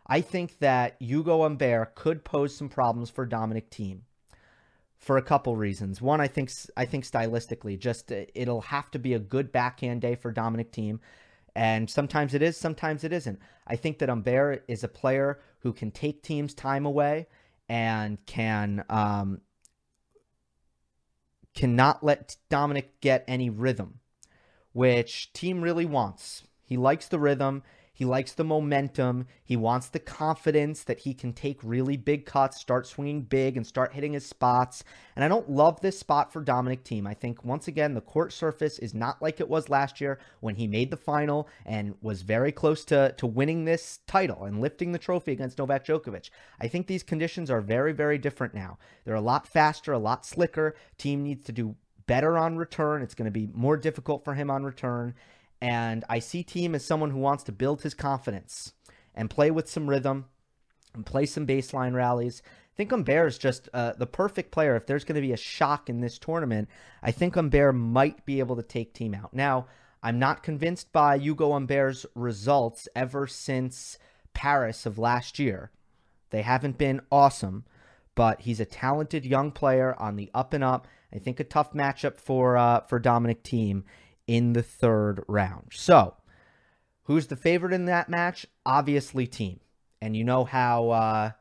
I 0.07 0.21
think 0.21 0.59
that 0.59 0.95
Hugo 0.99 1.41
Humbert 1.41 1.95
could 1.95 2.23
pose 2.23 2.55
some 2.55 2.69
problems 2.69 3.09
for 3.09 3.25
Dominic 3.25 3.69
Thiem 3.71 4.03
for 4.99 5.17
a 5.17 5.21
couple 5.21 5.57
reasons. 5.57 6.01
One, 6.01 6.21
I 6.21 6.27
think 6.27 6.49
I 6.77 6.85
think 6.85 7.03
stylistically, 7.03 7.77
just 7.77 8.09
uh, 8.09 8.23
it'll 8.33 8.61
have 8.61 8.89
to 8.91 8.99
be 8.99 9.15
a 9.15 9.19
good 9.19 9.51
backhand 9.51 9.99
day 9.99 10.15
for 10.15 10.31
Dominic 10.31 10.71
Thiem, 10.71 10.99
and 11.59 11.89
sometimes 11.89 12.33
it 12.33 12.41
is, 12.41 12.55
sometimes 12.55 13.03
it 13.03 13.11
isn't. 13.11 13.37
I 13.67 13.75
think 13.75 13.99
that 13.99 14.07
Humbert 14.07 14.63
is 14.69 14.85
a 14.85 14.87
player 14.87 15.41
who 15.59 15.73
can 15.73 15.91
take 15.91 16.23
Thiem's 16.23 16.53
time 16.53 16.85
away 16.85 17.27
and 17.67 18.17
can 18.25 18.85
um, 18.89 19.41
cannot 21.53 22.01
let 22.01 22.37
Dominic 22.49 23.01
get 23.01 23.25
any 23.27 23.49
rhythm, 23.49 23.99
which 24.71 25.31
Thiem 25.33 25.61
really 25.61 25.85
wants. 25.85 26.43
He 26.63 26.77
likes 26.77 27.09
the 27.09 27.19
rhythm. 27.19 27.63
He 27.99 28.05
likes 28.05 28.31
the 28.31 28.45
momentum. 28.45 29.27
He 29.43 29.57
wants 29.57 29.89
the 29.89 29.99
confidence 29.99 30.85
that 30.85 30.99
he 30.99 31.13
can 31.13 31.33
take 31.33 31.59
really 31.61 31.97
big 31.97 32.25
cuts, 32.25 32.57
start 32.57 32.87
swinging 32.87 33.23
big, 33.23 33.57
and 33.57 33.67
start 33.67 33.91
hitting 33.91 34.13
his 34.13 34.25
spots. 34.25 34.85
And 35.17 35.25
I 35.25 35.27
don't 35.27 35.49
love 35.49 35.81
this 35.81 35.99
spot 35.99 36.31
for 36.31 36.41
Dominic 36.41 36.85
Thiem. 36.85 37.05
I 37.05 37.13
think, 37.13 37.43
once 37.43 37.67
again, 37.67 37.95
the 37.95 37.99
court 37.99 38.31
surface 38.31 38.79
is 38.79 38.93
not 38.93 39.21
like 39.21 39.41
it 39.41 39.49
was 39.49 39.67
last 39.67 39.99
year 39.99 40.17
when 40.39 40.55
he 40.55 40.65
made 40.65 40.91
the 40.91 40.95
final 40.95 41.49
and 41.65 41.93
was 42.01 42.21
very 42.21 42.53
close 42.53 42.85
to, 42.85 43.13
to 43.17 43.27
winning 43.27 43.65
this 43.65 43.99
title 44.07 44.45
and 44.45 44.61
lifting 44.61 44.93
the 44.93 44.97
trophy 44.97 45.33
against 45.33 45.57
Novak 45.57 45.85
Djokovic. 45.85 46.29
I 46.61 46.69
think 46.69 46.87
these 46.87 47.03
conditions 47.03 47.51
are 47.51 47.59
very, 47.59 47.91
very 47.91 48.17
different 48.17 48.53
now. 48.53 48.77
They're 49.03 49.15
a 49.15 49.19
lot 49.19 49.45
faster, 49.45 49.91
a 49.91 49.99
lot 49.99 50.25
slicker. 50.25 50.73
Thiem 50.97 51.17
needs 51.17 51.43
to 51.47 51.51
do 51.51 51.75
better 52.07 52.37
on 52.37 52.55
return. 52.55 53.01
It's 53.01 53.13
going 53.13 53.25
to 53.25 53.31
be 53.31 53.49
more 53.53 53.75
difficult 53.75 54.23
for 54.23 54.35
him 54.35 54.49
on 54.49 54.63
return. 54.63 55.15
And 55.61 56.05
I 56.09 56.19
see 56.19 56.43
Thiem 56.43 56.75
as 56.75 56.85
someone 56.85 57.11
who 57.11 57.19
wants 57.19 57.43
to 57.45 57.51
build 57.51 57.81
his 57.81 57.93
confidence 57.93 58.73
and 59.13 59.29
play 59.29 59.51
with 59.51 59.69
some 59.69 59.89
rhythm 59.89 60.25
and 60.93 61.05
play 61.05 61.25
some 61.25 61.45
baseline 61.45 61.93
rallies. 61.93 62.41
I 62.45 62.75
think 62.77 62.91
Humbert 62.91 63.27
is 63.27 63.37
just 63.37 63.67
uh, 63.73 63.93
the 63.97 64.07
perfect 64.07 64.51
player. 64.51 64.75
If 64.75 64.85
there's 64.85 65.03
going 65.03 65.15
to 65.15 65.27
be 65.27 65.33
a 65.33 65.37
shock 65.37 65.89
in 65.89 65.99
this 65.99 66.17
tournament, 66.17 66.69
I 67.03 67.11
think 67.11 67.35
Humbert 67.35 67.75
might 67.75 68.25
be 68.25 68.39
able 68.39 68.55
to 68.55 68.63
take 68.63 68.93
Thiem 68.93 69.15
out. 69.21 69.33
Now, 69.33 69.67
I'm 70.01 70.17
not 70.17 70.43
convinced 70.43 70.93
by 70.93 71.17
Hugo 71.17 71.51
Humbert's 71.51 72.05
results 72.15 72.87
ever 72.95 73.27
since 73.27 73.99
Paris 74.33 74.85
of 74.85 74.97
last 74.97 75.39
year. 75.39 75.71
They 76.29 76.41
haven't 76.41 76.77
been 76.77 77.01
awesome, 77.11 77.65
but 78.15 78.41
he's 78.41 78.61
a 78.61 78.65
talented 78.65 79.25
young 79.25 79.51
player 79.51 79.93
on 79.99 80.15
the 80.15 80.29
up 80.33 80.53
and 80.53 80.63
up. 80.63 80.87
I 81.13 81.17
think 81.17 81.39
a 81.39 81.43
tough 81.43 81.73
matchup 81.73 82.17
for 82.19 82.55
uh, 82.55 82.81
for 82.81 82.99
Dominic 82.99 83.43
Thiem 83.43 83.83
in 84.29 84.53
the 84.53 84.61
third 84.61 85.23
round. 85.27 85.71
So, 85.71 86.13
who's 87.05 87.25
the 87.25 87.35
favorite 87.35 87.73
in 87.73 87.85
that 87.85 88.09
match? 88.09 88.45
Obviously, 88.63 89.25
Thiem. 89.25 89.57
And 90.03 90.15
you 90.15 90.23
know 90.23 90.45
how 90.45 90.91
uh, 90.91 91.31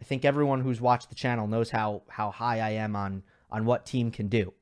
I 0.00 0.04
think 0.04 0.24
everyone 0.24 0.60
who's 0.60 0.80
watched 0.80 1.10
the 1.10 1.14
channel 1.14 1.46
knows 1.46 1.70
how 1.70 2.02
how 2.08 2.32
high 2.32 2.58
I 2.58 2.70
am 2.70 2.96
on 2.96 3.22
on 3.52 3.64
what 3.64 3.86
Thiem 3.86 4.12
can 4.12 4.26
do 4.26 4.52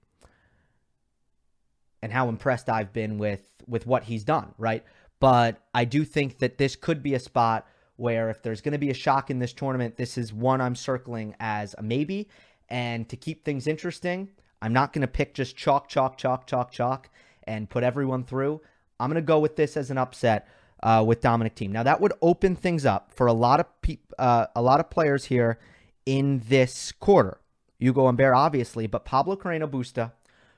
and 2.02 2.12
how 2.12 2.28
impressed 2.28 2.68
I've 2.68 2.92
been 2.92 3.16
with 3.16 3.40
with 3.66 3.86
what 3.86 4.04
he's 4.04 4.22
done, 4.22 4.52
right? 4.58 4.84
But 5.18 5.62
I 5.74 5.86
do 5.86 6.04
think 6.04 6.40
that 6.40 6.58
this 6.58 6.76
could 6.76 7.02
be 7.02 7.14
a 7.14 7.18
spot 7.18 7.66
where 7.96 8.28
if 8.28 8.42
there's 8.42 8.60
going 8.60 8.72
to 8.72 8.78
be 8.78 8.90
a 8.90 8.94
shock 8.94 9.30
in 9.30 9.38
this 9.38 9.54
tournament, 9.54 9.96
this 9.96 10.18
is 10.18 10.30
one 10.30 10.60
I'm 10.60 10.76
circling 10.76 11.34
as 11.40 11.74
a 11.78 11.82
maybe. 11.82 12.28
And 12.68 13.08
to 13.08 13.16
keep 13.16 13.46
things 13.46 13.66
interesting, 13.66 14.28
I'm 14.60 14.74
not 14.74 14.92
going 14.92 15.00
to 15.00 15.08
pick 15.08 15.32
just 15.32 15.56
chalk, 15.56 15.88
chalk, 15.88 16.18
chalk, 16.18 16.46
chalk, 16.46 16.70
chalk 16.70 17.08
and 17.46 17.68
put 17.68 17.84
everyone 17.84 18.24
through. 18.24 18.60
I'm 18.98 19.10
going 19.10 19.22
to 19.22 19.26
go 19.26 19.38
with 19.38 19.56
this 19.56 19.76
as 19.76 19.90
an 19.90 19.98
upset 19.98 20.48
uh, 20.82 21.04
with 21.06 21.20
Dominic 21.20 21.56
Thiem. 21.56 21.70
Now 21.70 21.82
that 21.82 22.00
would 22.00 22.12
open 22.22 22.56
things 22.56 22.86
up 22.86 23.12
for 23.12 23.26
a 23.26 23.32
lot 23.32 23.60
of 23.60 23.66
pe- 23.82 23.98
uh, 24.18 24.46
a 24.54 24.62
lot 24.62 24.80
of 24.80 24.90
players 24.90 25.26
here 25.26 25.58
in 26.04 26.42
this 26.48 26.92
quarter. 26.92 27.40
Hugo 27.78 28.06
Humbert, 28.06 28.34
obviously, 28.34 28.86
but 28.86 29.04
Pablo 29.04 29.36
Carreno 29.36 29.68
Busta, 29.68 30.12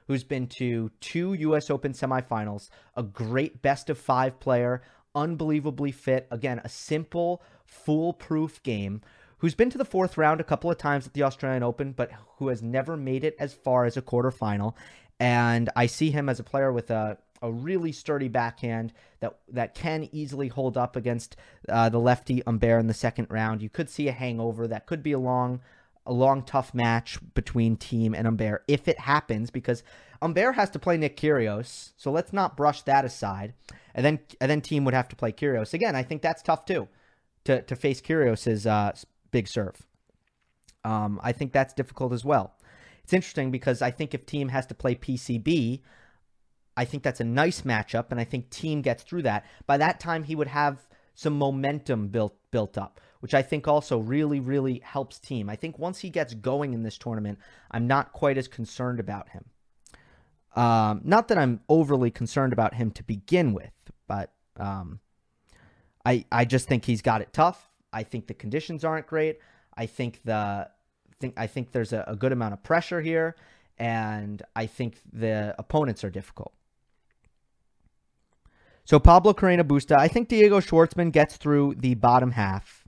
who's 0.07 0.25
been 0.25 0.47
to 0.47 0.90
two 1.00 1.35
U.S. 1.35 1.71
Open 1.71 1.92
semifinals, 1.92 2.71
a 2.97 3.02
great 3.02 3.61
best 3.61 3.90
of 3.90 3.99
five 3.99 4.38
player, 4.38 4.83
unbelievably 5.14 5.92
fit. 5.92 6.28
Again, 6.30 6.61
a 6.62 6.68
simple, 6.68 7.42
foolproof 7.64 8.62
game. 8.62 9.00
Who's 9.38 9.54
been 9.54 9.71
to 9.71 9.78
the 9.78 9.85
fourth 9.85 10.18
round 10.18 10.40
a 10.40 10.45
couple 10.45 10.71
of 10.71 10.78
times 10.78 11.07
at 11.07 11.12
the 11.12 11.23
Australian 11.23 11.62
Open, 11.62 11.92
but 11.92 12.11
who 12.37 12.49
has 12.49 12.62
never 12.62 12.97
made 12.97 13.25
it 13.25 13.37
as 13.38 13.52
far 13.52 13.85
as 13.85 13.97
a 13.97 14.02
quarterfinal. 14.02 14.75
And 15.20 15.68
I 15.75 15.87
see 15.87 16.10
him 16.10 16.28
as 16.28 16.38
a 16.38 16.44
player 16.44 16.72
with 16.72 16.90
a, 16.90 17.18
a 17.42 17.50
really 17.50 17.92
sturdy 17.92 18.28
backhand 18.28 18.92
that 19.20 19.37
that 19.48 19.75
can 19.75 20.08
easily 20.12 20.48
hold 20.48 20.76
up 20.76 20.96
against 20.96 21.37
uh, 21.68 21.88
the 21.88 21.98
lefty 21.98 22.42
Humbert 22.46 22.80
in 22.80 22.87
the 22.87 22.94
second 22.94 23.26
round. 23.30 23.62
You 23.62 23.68
could 23.68 23.90
see 23.90 24.08
a 24.08 24.12
hangover. 24.12 24.66
That 24.68 24.87
could 24.87 25.02
be 25.02 25.12
a 25.12 25.18
long, 25.18 25.60
a 26.06 26.12
long 26.12 26.42
tough 26.42 26.72
match 26.72 27.18
between 27.34 27.76
Thiem 27.76 28.14
and 28.14 28.26
Humbert 28.26 28.64
if 28.68 28.86
it 28.86 29.00
happens 29.00 29.50
because 29.50 29.82
Humbert 30.23 30.54
has 30.54 30.71
to 30.71 30.78
play 30.78 30.97
Nick 30.97 31.16
Kyrgios. 31.16 31.93
So 31.97 32.10
let's 32.10 32.32
not 32.32 32.56
brush 32.56 32.82
that 32.82 33.04
aside. 33.04 33.54
And 33.95 34.04
then 34.04 34.21
and 34.40 34.50
then 34.50 34.60
Thiem 34.60 34.84
would 34.84 34.95
have 34.95 35.08
to 35.08 35.16
play 35.16 35.32
Kyrgios 35.32 35.75
again. 35.75 35.97
I 35.97 36.04
think 36.04 36.23
that's 36.23 36.43
tough 36.43 36.64
too, 36.64 36.88
to 37.45 37.62
to 37.62 37.75
face 37.75 38.00
Kyrgios's 38.00 38.66
uh, 38.66 38.93
big 39.30 39.49
serve. 39.49 39.82
Um, 40.84 41.21
I 41.23 41.32
think 41.32 41.52
that's 41.52 41.75
difficult 41.75 42.12
as 42.12 42.25
well. 42.25 42.54
It's 43.08 43.14
interesting 43.14 43.50
because 43.50 43.80
I 43.80 43.90
think 43.90 44.12
if 44.12 44.26
Thiem 44.26 44.50
has 44.50 44.66
to 44.66 44.75
play 44.75 44.94
PCB, 44.94 45.80
I 46.76 46.84
think 46.84 47.02
that's 47.02 47.21
a 47.21 47.25
nice 47.25 47.62
matchup, 47.62 48.10
and 48.10 48.21
I 48.21 48.25
think 48.25 48.50
Thiem 48.50 48.82
gets 48.82 49.02
through 49.02 49.23
that. 49.23 49.47
By 49.66 49.78
that 49.78 49.99
time, 49.99 50.25
he 50.25 50.34
would 50.34 50.49
have 50.49 50.86
some 51.14 51.38
momentum 51.38 52.08
built 52.08 52.36
built 52.50 52.76
up, 52.76 53.00
which 53.21 53.32
I 53.32 53.40
think 53.40 53.66
also 53.66 53.97
really, 53.97 54.40
really 54.40 54.82
helps 54.84 55.18
Thiem. 55.21 55.49
I 55.49 55.56
think 55.56 55.78
once 55.78 56.00
he 56.00 56.10
gets 56.10 56.34
going 56.34 56.75
in 56.75 56.82
this 56.82 56.99
tournament, 56.99 57.38
I'm 57.71 57.86
not 57.86 58.12
quite 58.12 58.36
as 58.36 58.47
concerned 58.47 59.00
about 59.00 59.30
him. 59.30 59.47
Um, 60.54 61.00
not 61.02 61.28
that 61.28 61.38
I'm 61.38 61.60
overly 61.66 62.10
concerned 62.10 62.52
about 62.52 62.75
him 62.75 62.90
to 62.90 63.02
begin 63.02 63.54
with, 63.54 63.73
but 64.06 64.34
um, 64.58 65.00
I 66.04 66.26
I 66.30 66.44
just 66.44 66.68
think 66.68 66.84
he's 66.84 67.00
got 67.00 67.23
it 67.23 67.32
tough. 67.32 67.71
I 67.90 68.02
think 68.02 68.26
the 68.26 68.34
conditions 68.34 68.84
aren't 68.84 69.06
great. 69.06 69.38
I 69.75 69.86
think 69.86 70.21
the 70.26 70.68
think 71.21 71.35
I 71.37 71.47
think 71.47 71.73
there's 71.73 71.93
a, 71.93 72.04
a 72.07 72.17
good 72.17 72.33
amount 72.33 72.54
of 72.54 72.63
pressure 72.63 73.00
here, 73.00 73.37
and 73.78 74.43
I 74.54 74.67
think 74.67 74.99
the 75.13 75.54
opponents 75.59 76.04
are 76.04 76.11
difficult. 76.11 76.52
So 78.85 78.99
Pablo 78.99 79.35
Carreno 79.35 79.65
Busta, 79.65 79.97
I 79.99 80.09
think 80.09 80.28
Diego 80.28 80.61
Schwartzman 80.61 81.13
gets 81.13 81.37
through 81.37 81.75
the 81.78 81.95
bottom 81.95 82.31
half. 82.31 82.87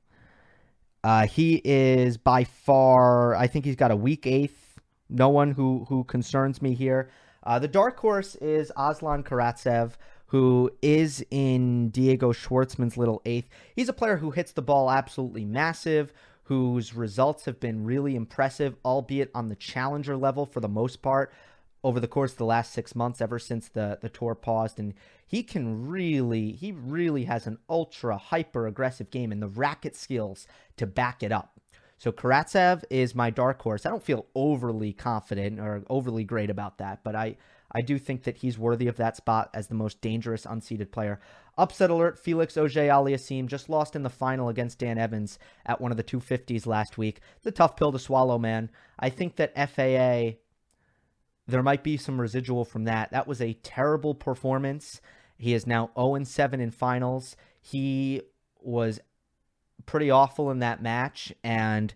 Uh, 1.05 1.27
he 1.27 1.61
is 1.65 2.17
by 2.17 2.45
far, 2.45 3.35
I 3.35 3.47
think 3.47 3.65
he's 3.65 3.77
got 3.77 3.91
a 3.91 3.97
weak 3.97 4.27
eighth. 4.27 4.81
No 5.09 5.29
one 5.29 5.53
who 5.53 5.87
who 5.89 6.05
concerns 6.05 6.63
me 6.63 6.75
here. 6.75 7.11
Uh, 7.43 7.59
the 7.59 7.69
dark 7.69 7.99
horse 7.99 8.35
is 8.37 8.71
Aslan 8.77 9.25
Karatsev, 9.25 9.93
who 10.27 10.71
is 10.83 11.25
in 11.31 11.89
Diego 11.91 12.33
Schwartzman's 12.33 12.97
little 12.97 13.21
eighth. 13.25 13.49
He's 13.75 13.89
a 13.89 13.93
player 13.95 14.19
who 14.19 14.31
hits 14.31 14.53
the 14.53 14.63
ball 14.63 14.91
absolutely 14.91 15.45
massive, 15.45 16.13
whose 16.51 16.97
results 16.97 17.45
have 17.45 17.61
been 17.61 17.85
really 17.85 18.17
impressive, 18.17 18.75
albeit 18.85 19.31
on 19.37 19.47
the 19.47 19.55
challenger 19.55 20.17
level 20.17 20.45
for 20.45 20.59
the 20.59 20.67
most 20.67 21.01
part 21.01 21.33
over 21.85 22.01
the 22.01 22.09
course 22.09 22.33
of 22.33 22.39
the 22.39 22.45
last 22.45 22.73
six 22.73 22.97
months, 22.97 23.21
ever 23.21 23.39
since 23.39 23.69
the, 23.69 24.01
the 24.03 24.09
tour 24.09 24.35
paused. 24.35 24.81
And 24.81 24.95
he 25.25 25.45
can 25.45 25.87
really, 25.87 26.51
he 26.51 26.73
really 26.73 27.27
has 27.27 27.47
an 27.47 27.59
ultra 27.69 28.17
hyper 28.19 28.67
aggressive 28.67 29.13
game 29.13 29.31
and 29.31 29.41
the 29.41 29.47
racket 29.47 29.95
skills 29.95 30.49
to 30.77 30.89
back 30.89 31.23
it 31.23 31.31
up. 31.31 31.61
So 31.99 32.11
Karatsev 32.11 32.83
is 32.91 33.15
my 33.15 33.31
dark 33.31 33.63
horse. 33.63 33.87
I 33.87 33.91
don't 33.91 34.03
feel 34.03 34.27
overly 34.35 34.93
confident 34.93 35.61
or 35.61 35.85
overly 35.89 36.25
great 36.25 36.51
about 36.51 36.79
that, 36.79 37.05
but 37.05 37.15
I, 37.15 37.37
I 37.71 37.81
do 37.81 37.97
think 37.97 38.25
that 38.25 38.39
he's 38.39 38.59
worthy 38.59 38.89
of 38.89 38.97
that 38.97 39.17
spot 39.17 39.51
as 39.55 39.69
the 39.69 39.77
most 39.77 40.01
dangerous 40.01 40.47
unseeded 40.47 40.91
player. 40.91 41.21
Upset 41.61 41.91
alert 41.91 42.19
Felix 42.19 42.57
Auger 42.57 42.89
Aliassime 42.89 43.47
just 43.47 43.69
lost 43.69 43.95
in 43.95 44.03
the 44.03 44.09
final 44.09 44.49
against 44.49 44.79
Dan 44.79 44.97
Evans 44.97 45.39
at 45.67 45.79
one 45.79 45.91
of 45.91 45.99
the 45.99 46.03
250s 46.03 46.65
last 46.65 46.97
week. 46.97 47.21
A 47.45 47.51
tough 47.51 47.77
pill 47.77 47.93
to 47.93 47.99
swallow, 47.99 48.39
man. 48.39 48.71
I 48.99 49.11
think 49.11 49.37
that 49.37 49.55
FAA, 49.55 50.39
there 51.47 51.63
might 51.63 51.85
be 51.85 51.99
some 51.99 52.19
residual 52.19 52.65
from 52.65 52.85
that. 52.85 53.11
That 53.11 53.27
was 53.27 53.43
a 53.43 53.53
terrible 53.53 54.15
performance. 54.15 55.03
He 55.37 55.53
is 55.53 55.67
now 55.67 55.91
0 55.99 56.25
7 56.25 56.61
in 56.61 56.71
finals. 56.71 57.37
He 57.61 58.23
was 58.63 58.99
pretty 59.85 60.11
awful 60.11 60.51
in 60.51 60.61
that 60.61 60.83
match. 60.83 61.31
And 61.45 61.93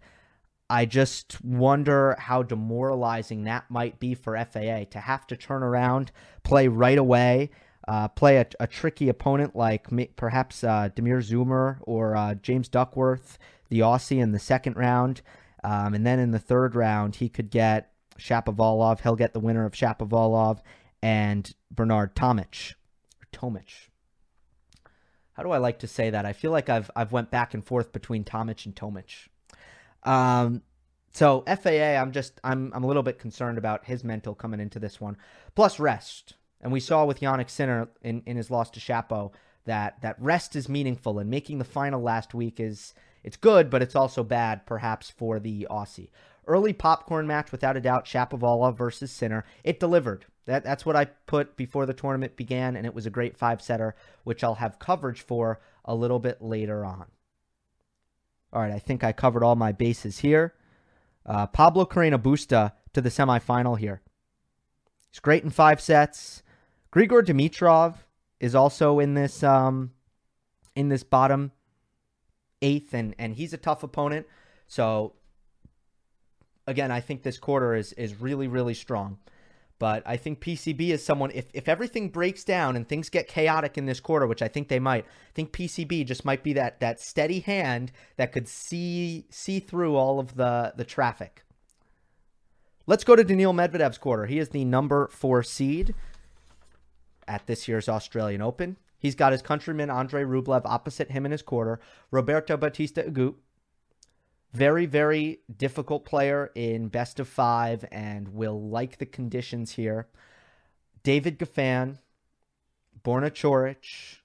I 0.68 0.84
just 0.84 1.42
wonder 1.42 2.16
how 2.18 2.42
demoralizing 2.42 3.44
that 3.44 3.70
might 3.70 3.98
be 3.98 4.14
for 4.14 4.36
FAA 4.36 4.84
to 4.90 5.00
have 5.00 5.26
to 5.28 5.38
turn 5.38 5.62
around, 5.62 6.12
play 6.42 6.68
right 6.68 6.98
away, 6.98 7.48
uh, 7.86 8.08
play 8.08 8.38
a, 8.38 8.46
a, 8.60 8.66
tricky 8.66 9.08
opponent 9.08 9.54
like 9.54 9.88
perhaps 10.16 10.64
uh, 10.64 10.88
Damir 10.94 11.18
Dzumhur 11.18 11.78
or 11.82 12.16
uh, 12.16 12.34
James 12.34 12.68
Duckworth, 12.68 13.38
the 13.68 13.80
Aussie, 13.80 14.22
in 14.22 14.32
the 14.32 14.38
second 14.38 14.76
round. 14.76 15.20
Um, 15.62 15.94
and 15.94 16.06
then 16.06 16.18
in 16.18 16.30
the 16.30 16.38
third 16.38 16.74
round, 16.74 17.16
he 17.16 17.28
could 17.28 17.50
get 17.50 17.92
Shapovalov. 18.18 19.00
He'll 19.00 19.16
get 19.16 19.32
the 19.32 19.40
winner 19.40 19.66
of 19.66 19.72
Shapovalov 19.72 20.60
and 21.02 21.54
Bernard 21.70 22.14
Tomic. 22.14 22.74
Or 23.20 23.26
Tomic. 23.32 23.88
How 25.34 25.42
do 25.42 25.50
I 25.50 25.58
like 25.58 25.80
to 25.80 25.88
say 25.88 26.10
that? 26.10 26.24
I 26.24 26.32
feel 26.32 26.52
like 26.52 26.68
I've 26.68 26.90
I've 26.94 27.12
went 27.12 27.30
back 27.30 27.54
and 27.54 27.64
forth 27.64 27.92
between 27.92 28.24
Tomic 28.24 28.64
and 28.64 28.74
Tomic. 28.74 29.28
Um, 30.04 30.62
so 31.12 31.42
FAA, 31.46 32.00
I'm 32.00 32.12
just 32.12 32.40
I'm 32.44 32.72
I'm 32.74 32.84
a 32.84 32.86
little 32.86 33.02
bit 33.02 33.18
concerned 33.18 33.58
about 33.58 33.84
his 33.84 34.04
mental 34.04 34.34
coming 34.34 34.60
into 34.60 34.78
this 34.78 35.00
one. 35.00 35.16
Plus 35.54 35.80
rest, 35.80 36.34
and 36.64 36.72
we 36.72 36.80
saw 36.80 37.04
with 37.04 37.20
Jannik 37.20 37.50
Sinner 37.50 37.88
in 38.02 38.22
in 38.26 38.36
his 38.36 38.50
loss 38.50 38.70
to 38.70 38.80
Shapo 38.80 39.32
that 39.66 40.00
that 40.00 40.20
rest 40.20 40.56
is 40.56 40.68
meaningful, 40.68 41.20
and 41.20 41.30
making 41.30 41.58
the 41.58 41.64
final 41.64 42.02
last 42.02 42.34
week 42.34 42.58
is 42.58 42.94
it's 43.22 43.36
good, 43.36 43.70
but 43.70 43.82
it's 43.82 43.94
also 43.94 44.24
bad 44.24 44.66
perhaps 44.66 45.10
for 45.10 45.38
the 45.38 45.68
Aussie. 45.70 46.08
Early 46.46 46.72
popcorn 46.72 47.26
match, 47.26 47.52
without 47.52 47.76
a 47.76 47.80
doubt, 47.80 48.04
Shapovalov 48.04 48.76
versus 48.76 49.10
Sinner. 49.10 49.44
It 49.62 49.80
delivered. 49.80 50.26
That, 50.46 50.62
that's 50.62 50.84
what 50.84 50.94
I 50.96 51.06
put 51.06 51.56
before 51.56 51.86
the 51.86 51.94
tournament 51.94 52.36
began, 52.36 52.76
and 52.76 52.84
it 52.84 52.94
was 52.94 53.06
a 53.06 53.10
great 53.10 53.34
five 53.34 53.62
setter, 53.62 53.94
which 54.24 54.44
I'll 54.44 54.56
have 54.56 54.78
coverage 54.78 55.22
for 55.22 55.60
a 55.86 55.94
little 55.94 56.18
bit 56.18 56.42
later 56.42 56.84
on. 56.84 57.06
All 58.52 58.60
right, 58.60 58.72
I 58.72 58.78
think 58.78 59.02
I 59.02 59.12
covered 59.12 59.42
all 59.42 59.56
my 59.56 59.72
bases 59.72 60.18
here. 60.18 60.52
Uh, 61.24 61.46
Pablo 61.46 61.86
Carreño 61.86 62.18
Busta 62.18 62.72
to 62.92 63.00
the 63.00 63.08
semifinal 63.08 63.78
here. 63.78 64.02
He's 65.10 65.20
great 65.20 65.44
in 65.44 65.50
five 65.50 65.80
sets. 65.80 66.42
Grigor 66.94 67.24
Dimitrov 67.24 67.94
is 68.38 68.54
also 68.54 69.00
in 69.00 69.14
this 69.14 69.42
um, 69.42 69.90
in 70.76 70.88
this 70.90 71.02
bottom 71.02 71.50
eighth, 72.62 72.94
and 72.94 73.16
and 73.18 73.34
he's 73.34 73.52
a 73.52 73.56
tough 73.56 73.82
opponent. 73.82 74.26
So 74.68 75.14
again, 76.68 76.92
I 76.92 77.00
think 77.00 77.24
this 77.24 77.36
quarter 77.36 77.74
is 77.74 77.92
is 77.94 78.20
really 78.20 78.46
really 78.46 78.74
strong. 78.74 79.18
But 79.80 80.04
I 80.06 80.16
think 80.16 80.40
PCB 80.40 80.90
is 80.90 81.04
someone, 81.04 81.32
if, 81.34 81.46
if 81.52 81.68
everything 81.68 82.08
breaks 82.08 82.44
down 82.44 82.76
and 82.76 82.88
things 82.88 83.08
get 83.10 83.26
chaotic 83.26 83.76
in 83.76 83.86
this 83.86 83.98
quarter, 83.98 84.24
which 84.24 84.40
I 84.40 84.46
think 84.46 84.68
they 84.68 84.78
might, 84.78 85.04
I 85.04 85.32
think 85.34 85.52
PCB 85.52 86.06
just 86.06 86.24
might 86.24 86.44
be 86.44 86.52
that, 86.52 86.78
that 86.78 87.00
steady 87.00 87.40
hand 87.40 87.90
that 88.16 88.30
could 88.30 88.46
see 88.46 89.26
see 89.30 89.58
through 89.58 89.96
all 89.96 90.20
of 90.20 90.36
the, 90.36 90.72
the 90.76 90.84
traffic. 90.84 91.42
Let's 92.86 93.02
go 93.02 93.16
to 93.16 93.24
Daniil 93.24 93.52
Medvedev's 93.52 93.98
quarter. 93.98 94.26
He 94.26 94.38
is 94.38 94.50
the 94.50 94.64
number 94.64 95.08
four 95.08 95.42
seed 95.42 95.92
at 97.26 97.46
this 97.46 97.68
year's 97.68 97.88
Australian 97.88 98.42
Open. 98.42 98.76
He's 98.98 99.14
got 99.14 99.32
his 99.32 99.42
countryman 99.42 99.90
Andrey 99.90 100.24
Rublev 100.24 100.62
opposite 100.64 101.10
him 101.10 101.26
in 101.26 101.32
his 101.32 101.42
quarter. 101.42 101.78
Roberto 102.10 102.56
Bautista 102.56 103.02
Agut, 103.02 103.34
very, 104.52 104.86
very 104.86 105.40
difficult 105.54 106.04
player 106.04 106.50
in 106.54 106.88
best 106.88 107.20
of 107.20 107.28
five 107.28 107.84
and 107.90 108.28
will 108.28 108.68
like 108.68 108.98
the 108.98 109.06
conditions 109.06 109.72
here. 109.72 110.06
David 111.02 111.38
Goffin, 111.38 111.98
Borna 113.04 113.30
Coric, 113.30 114.20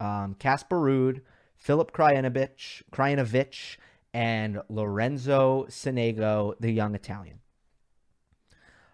um, 0.00 0.34
Casper 0.34 0.76
Ruud, 0.76 1.20
Filip 1.56 1.92
Krajinovic, 1.92 2.82
Krajinovic, 2.90 3.76
and 4.14 4.60
Lorenzo 4.68 5.66
Sonego, 5.68 6.54
the 6.58 6.72
young 6.72 6.94
Italian. 6.94 7.40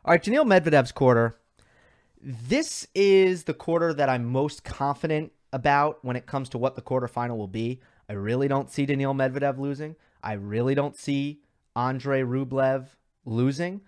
All 0.04 0.12
right, 0.12 0.22
Daniil 0.22 0.44
Medvedev's 0.44 0.92
quarter. 0.92 1.36
This 2.26 2.86
is 2.94 3.44
the 3.44 3.52
quarter 3.52 3.92
that 3.92 4.08
I'm 4.08 4.24
most 4.24 4.64
confident 4.64 5.30
about 5.52 6.02
when 6.02 6.16
it 6.16 6.24
comes 6.24 6.48
to 6.48 6.58
what 6.58 6.74
the 6.74 6.80
quarterfinal 6.80 7.36
will 7.36 7.48
be. 7.48 7.82
I 8.08 8.14
really 8.14 8.48
don't 8.48 8.70
see 8.70 8.86
Daniil 8.86 9.12
Medvedev 9.12 9.58
losing. 9.58 9.94
I 10.22 10.32
really 10.32 10.74
don't 10.74 10.96
see 10.96 11.40
Andrey 11.76 12.22
Rublev 12.22 12.86
losing. 13.26 13.82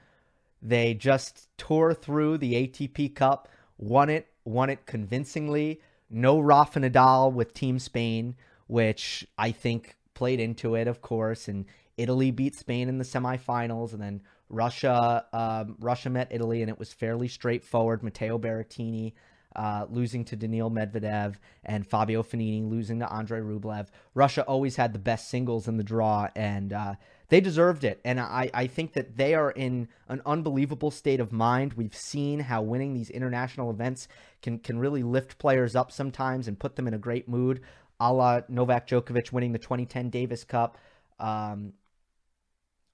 They 0.61 0.93
just 0.93 1.49
tore 1.57 1.95
through 1.95 2.37
the 2.37 2.53
ATP 2.69 3.15
Cup, 3.15 3.49
won 3.79 4.11
it, 4.11 4.27
won 4.45 4.69
it 4.69 4.85
convincingly. 4.85 5.81
No 6.11 6.39
Rafa 6.39 6.81
Nadal 6.81 7.33
with 7.33 7.55
Team 7.55 7.79
Spain, 7.79 8.37
which 8.67 9.27
I 9.39 9.51
think 9.51 9.97
played 10.13 10.41
into 10.41 10.75
it, 10.75 10.89
of 10.89 11.01
course. 11.01 11.49
And 11.49 11.65
Italy 11.97 12.31
beat 12.33 12.55
Spain 12.55 12.91
in 12.91 12.99
the 12.99 13.05
semifinals, 13.05 13.95
and 13.95 14.03
then 14.03 14.21
Russia, 14.49 15.27
um, 15.33 15.77
Russia 15.79 16.11
met 16.11 16.29
Italy, 16.31 16.63
and 16.63 16.71
it 16.71 16.79
was 16.79 16.93
fairly 16.93 17.29
straightforward. 17.29 18.03
Matteo 18.03 18.39
Berrettini 18.39 19.13
uh, 19.57 19.87
losing 19.89 20.25
to 20.27 20.37
Daniil 20.37 20.71
Medvedev, 20.71 21.37
and 21.65 21.87
Fabio 21.87 22.23
Fognini 22.23 22.69
losing 22.69 23.01
to 23.01 23.11
Andrey 23.13 23.41
Rublev. 23.41 23.89
Russia 24.15 24.43
always 24.43 24.77
had 24.77 24.93
the 24.93 24.99
best 24.99 25.31
singles 25.31 25.67
in 25.67 25.79
the 25.79 25.83
draw, 25.83 26.29
and 26.37 26.73
uh, 26.73 26.95
they 27.29 27.41
deserved 27.41 27.83
it. 27.83 28.01
And 28.05 28.21
I, 28.21 28.51
I 28.53 28.67
think 28.67 28.93
that 28.93 29.17
they 29.17 29.35
are 29.35 29.51
in 29.51 29.89
an 30.09 30.21
unbelievable 30.27 30.91
state 30.91 31.21
of 31.21 31.33
mind. 31.33 31.73
We've 31.73 31.97
seen 31.97 32.41
how 32.41 32.63
winning 32.63 32.93
these 32.93 33.09
international 33.09 33.71
events 33.71 34.09
can, 34.43 34.59
can 34.59 34.79
really 34.79 35.03
lift 35.03 35.39
players 35.39 35.75
up 35.75 35.91
sometimes 35.91 36.47
and 36.47 36.59
put 36.59 36.77
them 36.77 36.87
in 36.87 36.93
a 36.93 36.99
great 36.99 37.27
mood, 37.27 37.63
a 37.99 38.13
la 38.13 38.43
Novak 38.49 38.87
Djokovic 38.87 39.33
winning 39.33 39.53
the 39.53 39.59
2010 39.59 40.11
Davis 40.11 40.45
Cup, 40.45 40.77
um, 41.19 41.73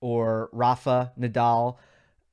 or 0.02 0.50
Rafa 0.52 1.12
Nadal. 1.18 1.76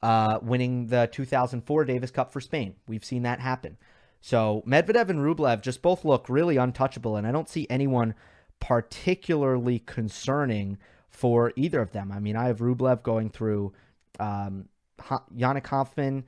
Uh, 0.01 0.39
winning 0.41 0.87
the 0.87 1.09
2004 1.11 1.83
Davis 1.83 2.09
Cup 2.09 2.31
for 2.31 2.39
Spain. 2.39 2.73
We've 2.87 3.03
seen 3.03 3.23
that 3.23 3.41
happen. 3.41 3.75
So 4.21 4.63
Medvedev 4.65 5.09
and 5.09 5.19
Rublev 5.19 5.61
just 5.61 5.81
both 5.81 6.05
look 6.05 6.29
really 6.29 6.55
untouchable, 6.55 7.17
and 7.17 7.27
I 7.27 7.33
don't 7.33 7.49
see 7.49 7.67
anyone 7.69 8.15
particularly 8.61 9.79
concerning 9.79 10.77
for 11.09 11.51
either 11.55 11.81
of 11.81 11.91
them. 11.91 12.11
I 12.11 12.19
mean, 12.19 12.35
I 12.35 12.45
have 12.45 12.59
Rublev 12.59 13.03
going 13.03 13.29
through 13.29 13.73
um, 14.19 14.69
Yannick 14.99 15.65
Hanfmann, 15.65 16.23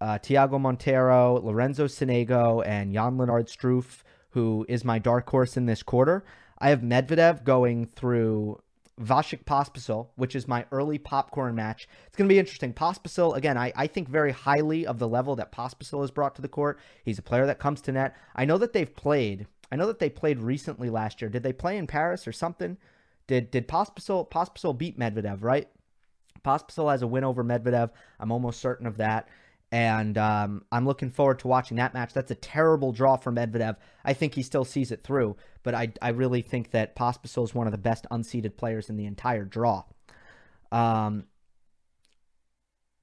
uh, 0.00 0.18
Tiago 0.18 0.58
Monteiro, 0.58 1.42
Lorenzo 1.42 1.86
Sonego, 1.86 2.66
and 2.66 2.92
Jan 2.92 3.16
Lennard 3.16 3.48
Struff, 3.48 4.02
who 4.30 4.66
is 4.68 4.84
my 4.84 4.98
dark 4.98 5.28
horse 5.28 5.56
in 5.56 5.66
this 5.66 5.82
quarter. 5.82 6.24
I 6.58 6.70
have 6.70 6.80
Medvedev 6.80 7.44
going 7.44 7.86
through 7.86 8.60
Vasek 9.00 9.44
Pospisil, 9.44 10.08
which 10.16 10.34
is 10.34 10.48
my 10.48 10.64
early 10.72 10.98
popcorn 10.98 11.54
match. 11.54 11.86
It's 12.06 12.16
going 12.16 12.28
to 12.28 12.32
be 12.32 12.38
interesting. 12.38 12.72
Pospisil, 12.72 13.36
again, 13.36 13.58
I, 13.58 13.72
I 13.76 13.86
think 13.86 14.08
very 14.08 14.32
highly 14.32 14.86
of 14.86 14.98
the 14.98 15.08
level 15.08 15.36
that 15.36 15.52
Pospisil 15.52 16.00
has 16.00 16.10
brought 16.10 16.34
to 16.36 16.42
the 16.42 16.48
court. 16.48 16.78
He's 17.04 17.18
a 17.18 17.22
player 17.22 17.46
that 17.46 17.58
comes 17.58 17.80
to 17.82 17.92
net. 17.92 18.16
I 18.34 18.44
know 18.44 18.58
that 18.58 18.72
they've 18.72 18.94
played. 18.94 19.46
I 19.70 19.76
know 19.76 19.86
that 19.86 19.98
they 19.98 20.08
played 20.08 20.38
recently 20.38 20.88
last 20.88 21.20
year. 21.20 21.28
Did 21.28 21.42
they 21.42 21.52
play 21.52 21.76
in 21.76 21.86
Paris 21.86 22.26
or 22.26 22.32
something? 22.32 22.78
Did 23.26 23.50
did 23.50 23.68
Pospisil 23.68 24.30
Pospisil 24.30 24.78
beat 24.78 24.98
Medvedev, 24.98 25.42
right? 25.42 25.68
Pospisil 26.44 26.90
has 26.90 27.02
a 27.02 27.06
win 27.06 27.24
over 27.24 27.42
Medvedev. 27.42 27.90
I'm 28.20 28.30
almost 28.30 28.60
certain 28.60 28.86
of 28.86 28.96
that 28.98 29.28
and 29.72 30.16
um, 30.16 30.64
I'm 30.70 30.86
looking 30.86 31.10
forward 31.10 31.40
to 31.40 31.48
watching 31.48 31.76
that 31.78 31.94
match. 31.94 32.12
That's 32.12 32.30
a 32.30 32.36
terrible 32.36 32.92
draw 32.92 33.16
for 33.16 33.32
Medvedev. 33.32 33.76
I 34.04 34.12
think 34.12 34.34
he 34.34 34.42
still 34.42 34.64
sees 34.64 34.92
it 34.92 35.02
through, 35.02 35.36
but 35.62 35.74
I, 35.74 35.92
I 36.00 36.10
really 36.10 36.42
think 36.42 36.70
that 36.70 36.94
Pospisil 36.94 37.44
is 37.44 37.54
one 37.54 37.66
of 37.66 37.72
the 37.72 37.78
best 37.78 38.06
unseeded 38.10 38.56
players 38.56 38.88
in 38.88 38.96
the 38.96 39.06
entire 39.06 39.44
draw. 39.44 39.84
Um, 40.70 41.24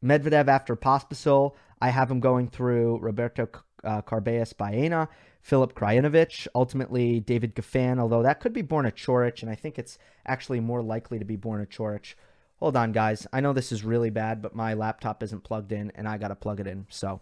Medvedev 0.04 0.47
after 0.47 0.76
Pospisil, 0.76 1.54
I 1.82 1.89
have 1.89 2.10
him 2.10 2.19
going 2.19 2.49
through 2.49 2.99
Roberto 2.99 3.47
uh, 3.84 4.02
Carballes 4.02 4.56
Baena, 4.56 5.10
Filip 5.41 5.73
Krajinovic, 5.73 6.47
ultimately 6.56 7.19
David 7.19 7.56
Goffin, 7.56 7.99
although 7.99 8.23
that 8.23 8.39
could 8.39 8.54
be 8.54 8.63
Borna 8.63 8.93
Coric, 8.93 9.41
and 9.41 9.52
I 9.52 9.56
think 9.56 9.78
it's 9.78 9.97
actually 10.26 10.62
more 10.62 10.82
likely 10.82 11.19
to 11.19 11.26
be 11.26 11.36
Borna 11.36 11.67
Coric. 11.67 12.15
Hold 12.63 12.78
on, 12.78 12.93
guys. 12.93 13.28
I 13.34 13.41
know 13.41 13.52
this 13.52 13.73
is 13.73 13.84
really 13.84 14.10
bad, 14.10 14.41
but 14.41 14.56
my 14.56 14.73
laptop 14.73 15.21
isn't 15.21 15.43
plugged 15.43 15.73
in, 15.73 15.91
and 15.95 16.08
I 16.08 16.17
got 16.17 16.30
to 16.30 16.36
plug 16.36 16.62
it 16.62 16.65
in. 16.65 16.86
So, 16.88 17.19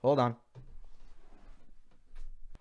hold 0.00 0.20
on. 0.20 0.36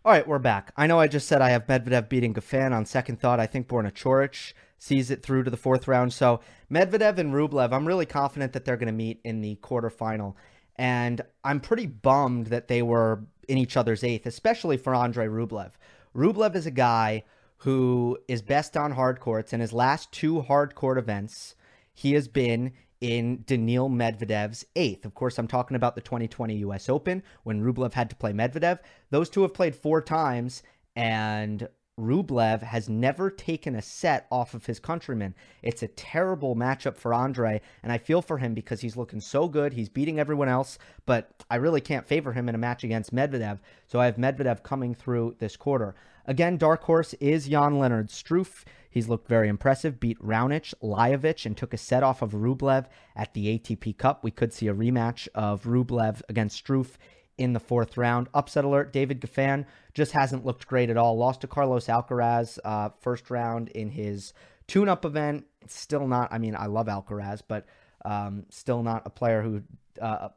All 0.04 0.12
right, 0.12 0.28
we're 0.28 0.40
back. 0.40 0.74
I 0.76 0.88
know 0.88 1.00
I 1.00 1.08
just 1.08 1.28
said 1.28 1.44
I 1.44 1.52
have 1.52 1.68
Medvedev 1.68 2.10
beating 2.10 2.34
Goffin. 2.34 2.72
On 2.72 2.84
second 2.84 3.20
thought, 3.20 3.40
I 3.40 3.46
think 3.46 3.68
Borna 3.68 3.94
Coric 3.94 4.54
sees 4.80 5.12
it 5.12 5.22
through 5.22 5.44
to 5.44 5.52
the 5.52 5.56
fourth 5.56 5.88
round. 5.88 6.14
So, 6.14 6.40
Medvedev 6.72 7.20
and 7.20 7.32
Rublev, 7.32 7.72
I'm 7.72 7.88
really 7.88 8.08
confident 8.08 8.54
that 8.54 8.66
they're 8.66 8.76
going 8.76 8.88
to 8.88 8.92
meet 8.92 9.20
in 9.24 9.42
the 9.42 9.58
quarterfinal. 9.58 10.34
And 10.78 11.22
I'm 11.44 11.60
pretty 11.60 11.86
bummed 11.86 12.48
that 12.48 12.68
they 12.68 12.82
were 12.82 13.24
in 13.48 13.60
each 13.60 13.78
other's 13.78 14.04
eighth, 14.04 14.26
especially 14.26 14.78
for 14.78 14.96
Andrey 14.96 15.28
Rublev. 15.28 15.74
Rublev 16.16 16.56
is 16.56 16.66
a 16.66 16.72
guy 16.72 17.24
who 17.58 18.18
is 18.28 18.42
best 18.42 18.76
on 18.76 18.94
hard 18.94 19.20
courts, 19.20 19.54
and 19.54 19.62
his 19.62 19.72
last 19.72 20.12
two 20.12 20.42
hard 20.42 20.74
court 20.74 20.98
events 20.98 21.54
he 21.96 22.14
has 22.14 22.28
been 22.28 22.74
in 23.02 23.44
Daniil 23.46 23.90
Medvedev's 23.90 24.66
eighth. 24.76 25.06
Of 25.06 25.16
course, 25.16 25.38
I'm 25.38 25.48
talking 25.48 25.76
about 25.76 25.96
the 25.96 26.02
2020 26.02 26.58
US 26.58 26.90
Open 26.90 27.24
when 27.44 27.64
Rublev 27.64 27.94
had 27.94 28.10
to 28.10 28.16
play 28.16 28.32
Medvedev. 28.32 28.80
Those 29.10 29.30
two 29.30 29.42
have 29.42 29.54
played 29.54 29.76
four 29.76 30.02
times, 30.02 30.62
and 30.96 31.68
Rublev 32.00 32.62
has 32.62 32.90
never 32.90 33.30
taken 33.30 33.76
a 33.76 33.82
set 33.82 34.28
off 34.30 34.54
of 34.54 34.66
his 34.66 34.80
countryman. 34.80 35.34
It's 35.62 35.84
a 35.84 35.88
terrible 35.88 36.56
matchup 36.56 36.98
for 36.98 37.14
Andrey, 37.14 37.62
and 37.84 37.92
I 37.92 37.98
feel 37.98 38.22
for 38.22 38.38
him 38.38 38.54
because 38.54 38.82
he's 38.82 38.98
looking 38.98 39.22
so 39.22 39.48
good. 39.48 39.74
He's 39.74 39.88
beating 39.88 40.20
everyone 40.20 40.50
else, 40.50 40.78
but 41.06 41.44
I 41.50 41.56
really 41.56 41.82
can't 41.82 42.08
favor 42.08 42.34
him 42.34 42.50
in 42.50 42.56
a 42.56 42.60
match 42.60 42.84
against 42.84 43.16
Medvedev. 43.16 43.60
So 43.88 44.00
I 44.00 44.06
have 44.06 44.18
Medvedev 44.18 44.62
coming 44.62 44.94
through 44.94 45.36
this 45.40 45.56
quarter. 45.56 45.96
Again, 46.26 46.58
dark 46.58 46.84
horse 46.84 47.14
is 47.16 47.48
Jan 47.48 47.78
Lennard 47.78 48.10
Struff. 48.10 48.64
He's 48.90 49.10
looked 49.10 49.28
very 49.28 49.48
impressive, 49.48 50.00
beat 50.00 50.20
Raonic, 50.20 50.74
Lajovic, 50.82 51.46
and 51.46 51.56
took 51.56 51.74
a 51.74 51.78
set 51.78 52.02
off 52.02 52.22
of 52.22 52.32
Rublev 52.32 52.86
at 53.16 53.34
the 53.34 53.60
ATP 53.60 53.98
Cup. 53.98 54.24
We 54.24 54.32
could 54.32 54.54
see 54.54 54.68
a 54.68 54.74
rematch 54.74 55.28
of 55.36 55.64
Rublev 55.64 56.22
against 56.30 56.66
Struff 56.66 56.92
in 57.38 57.54
the 57.54 57.60
fourth 57.60 57.98
round. 57.98 58.28
Upset 58.34 58.64
alert, 58.64 58.94
David 58.94 59.22
Goffin 59.22 59.66
just 59.94 60.14
hasn't 60.14 60.46
looked 60.46 60.68
great 60.68 60.90
at 60.90 60.98
all. 60.98 61.18
Lost 61.18 61.42
to 61.42 61.48
Carlos 61.48 61.88
Alcaraz 61.88 62.58
uh, 62.64 62.90
first 63.02 63.30
round 63.30 63.70
in 63.70 63.90
his 63.90 64.34
tune-up 64.68 65.06
event. 65.06 65.46
It's 65.62 65.78
still 65.78 66.08
not, 66.08 66.32
I 66.32 66.38
mean, 66.38 66.56
I 66.56 66.68
love 66.68 66.88
Alcaraz, 66.88 67.42
but 67.46 67.66
um, 68.04 68.46
still 68.50 68.82
not 68.82 69.04
a 69.06 69.10
player 69.10 69.42
who 69.42 69.62
uh, 70.02 70.30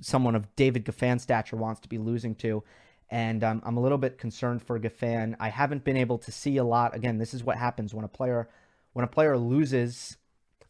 someone 0.00 0.34
of 0.34 0.54
David 0.56 0.84
Goffin's 0.84 1.22
stature 1.22 1.56
wants 1.56 1.80
to 1.82 1.88
be 1.88 1.98
losing 1.98 2.34
to 2.36 2.64
and 3.10 3.44
um, 3.44 3.62
I'm 3.64 3.76
a 3.76 3.80
little 3.80 3.98
bit 3.98 4.18
concerned 4.18 4.62
for 4.62 4.78
Goffin. 4.78 5.36
I 5.38 5.48
haven't 5.48 5.84
been 5.84 5.96
able 5.96 6.18
to 6.18 6.32
see 6.32 6.56
a 6.56 6.64
lot. 6.64 6.94
Again, 6.94 7.18
this 7.18 7.34
is 7.34 7.44
what 7.44 7.56
happens 7.56 7.94
when 7.94 8.04
a 8.04 8.08
player 8.08 8.48
when 8.92 9.04
a 9.04 9.08
player 9.08 9.36
loses 9.36 10.16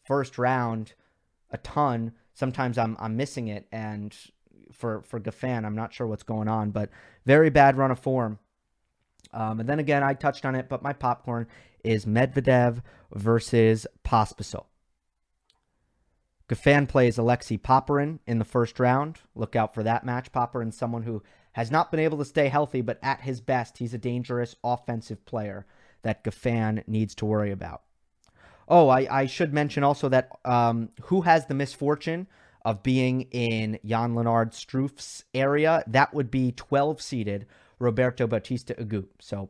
first 0.05 0.37
round 0.37 0.93
a 1.51 1.57
ton. 1.57 2.13
Sometimes 2.33 2.77
I'm 2.77 2.97
I'm 2.99 3.15
missing 3.15 3.47
it, 3.47 3.67
and 3.71 4.15
for 4.71 5.01
for 5.03 5.19
Goffin, 5.19 5.65
I'm 5.65 5.75
not 5.75 5.93
sure 5.93 6.07
what's 6.07 6.23
going 6.23 6.47
on, 6.47 6.71
but 6.71 6.89
very 7.25 7.49
bad 7.49 7.77
run 7.77 7.91
of 7.91 7.99
form. 7.99 8.39
Um, 9.33 9.59
and 9.59 9.69
then 9.69 9.79
again, 9.79 10.03
I 10.03 10.13
touched 10.13 10.45
on 10.45 10.55
it, 10.55 10.69
but 10.69 10.83
my 10.83 10.93
popcorn 10.93 11.47
is 11.83 12.05
Medvedev 12.05 12.81
versus 13.13 13.85
Pospisil. 14.03 14.65
Goffin 16.47 16.87
plays 16.87 17.17
Alexei 17.17 17.57
Popyrin 17.57 18.19
in 18.27 18.37
the 18.37 18.45
first 18.45 18.79
round. 18.79 19.17
Look 19.33 19.55
out 19.55 19.73
for 19.73 19.83
that 19.83 20.05
match. 20.05 20.31
Popyrin, 20.31 20.73
someone 20.73 21.03
who 21.03 21.23
has 21.55 21.71
not 21.71 21.89
been 21.89 22.01
able 22.01 22.17
to 22.17 22.25
stay 22.25 22.49
healthy, 22.49 22.81
but 22.81 22.99
at 23.01 23.21
his 23.21 23.39
best, 23.39 23.77
he's 23.77 23.93
a 23.93 23.97
dangerous 23.97 24.57
offensive 24.61 25.25
player 25.25 25.65
that 26.01 26.21
Goffin 26.21 26.85
needs 26.85 27.15
to 27.15 27.25
worry 27.25 27.49
about. 27.49 27.83
Oh, 28.67 28.89
I, 28.89 29.07
I 29.09 29.25
should 29.25 29.53
mention 29.53 29.81
also 29.81 30.09
that 30.09 30.31
um, 30.43 30.89
who 31.03 31.21
has 31.21 31.45
the 31.45 31.53
misfortune 31.53 32.27
of 32.65 32.83
being 32.83 33.21
in 33.31 33.79
Jan 33.85 34.15
Lennard 34.15 34.51
Struff's 34.51 35.23
area? 35.33 35.81
That 35.87 36.13
would 36.13 36.29
be 36.29 36.51
12 36.51 37.01
seeded 37.01 37.45
Roberto 37.79 38.27
Bautista 38.27 38.73
Agut. 38.73 39.07
So 39.21 39.47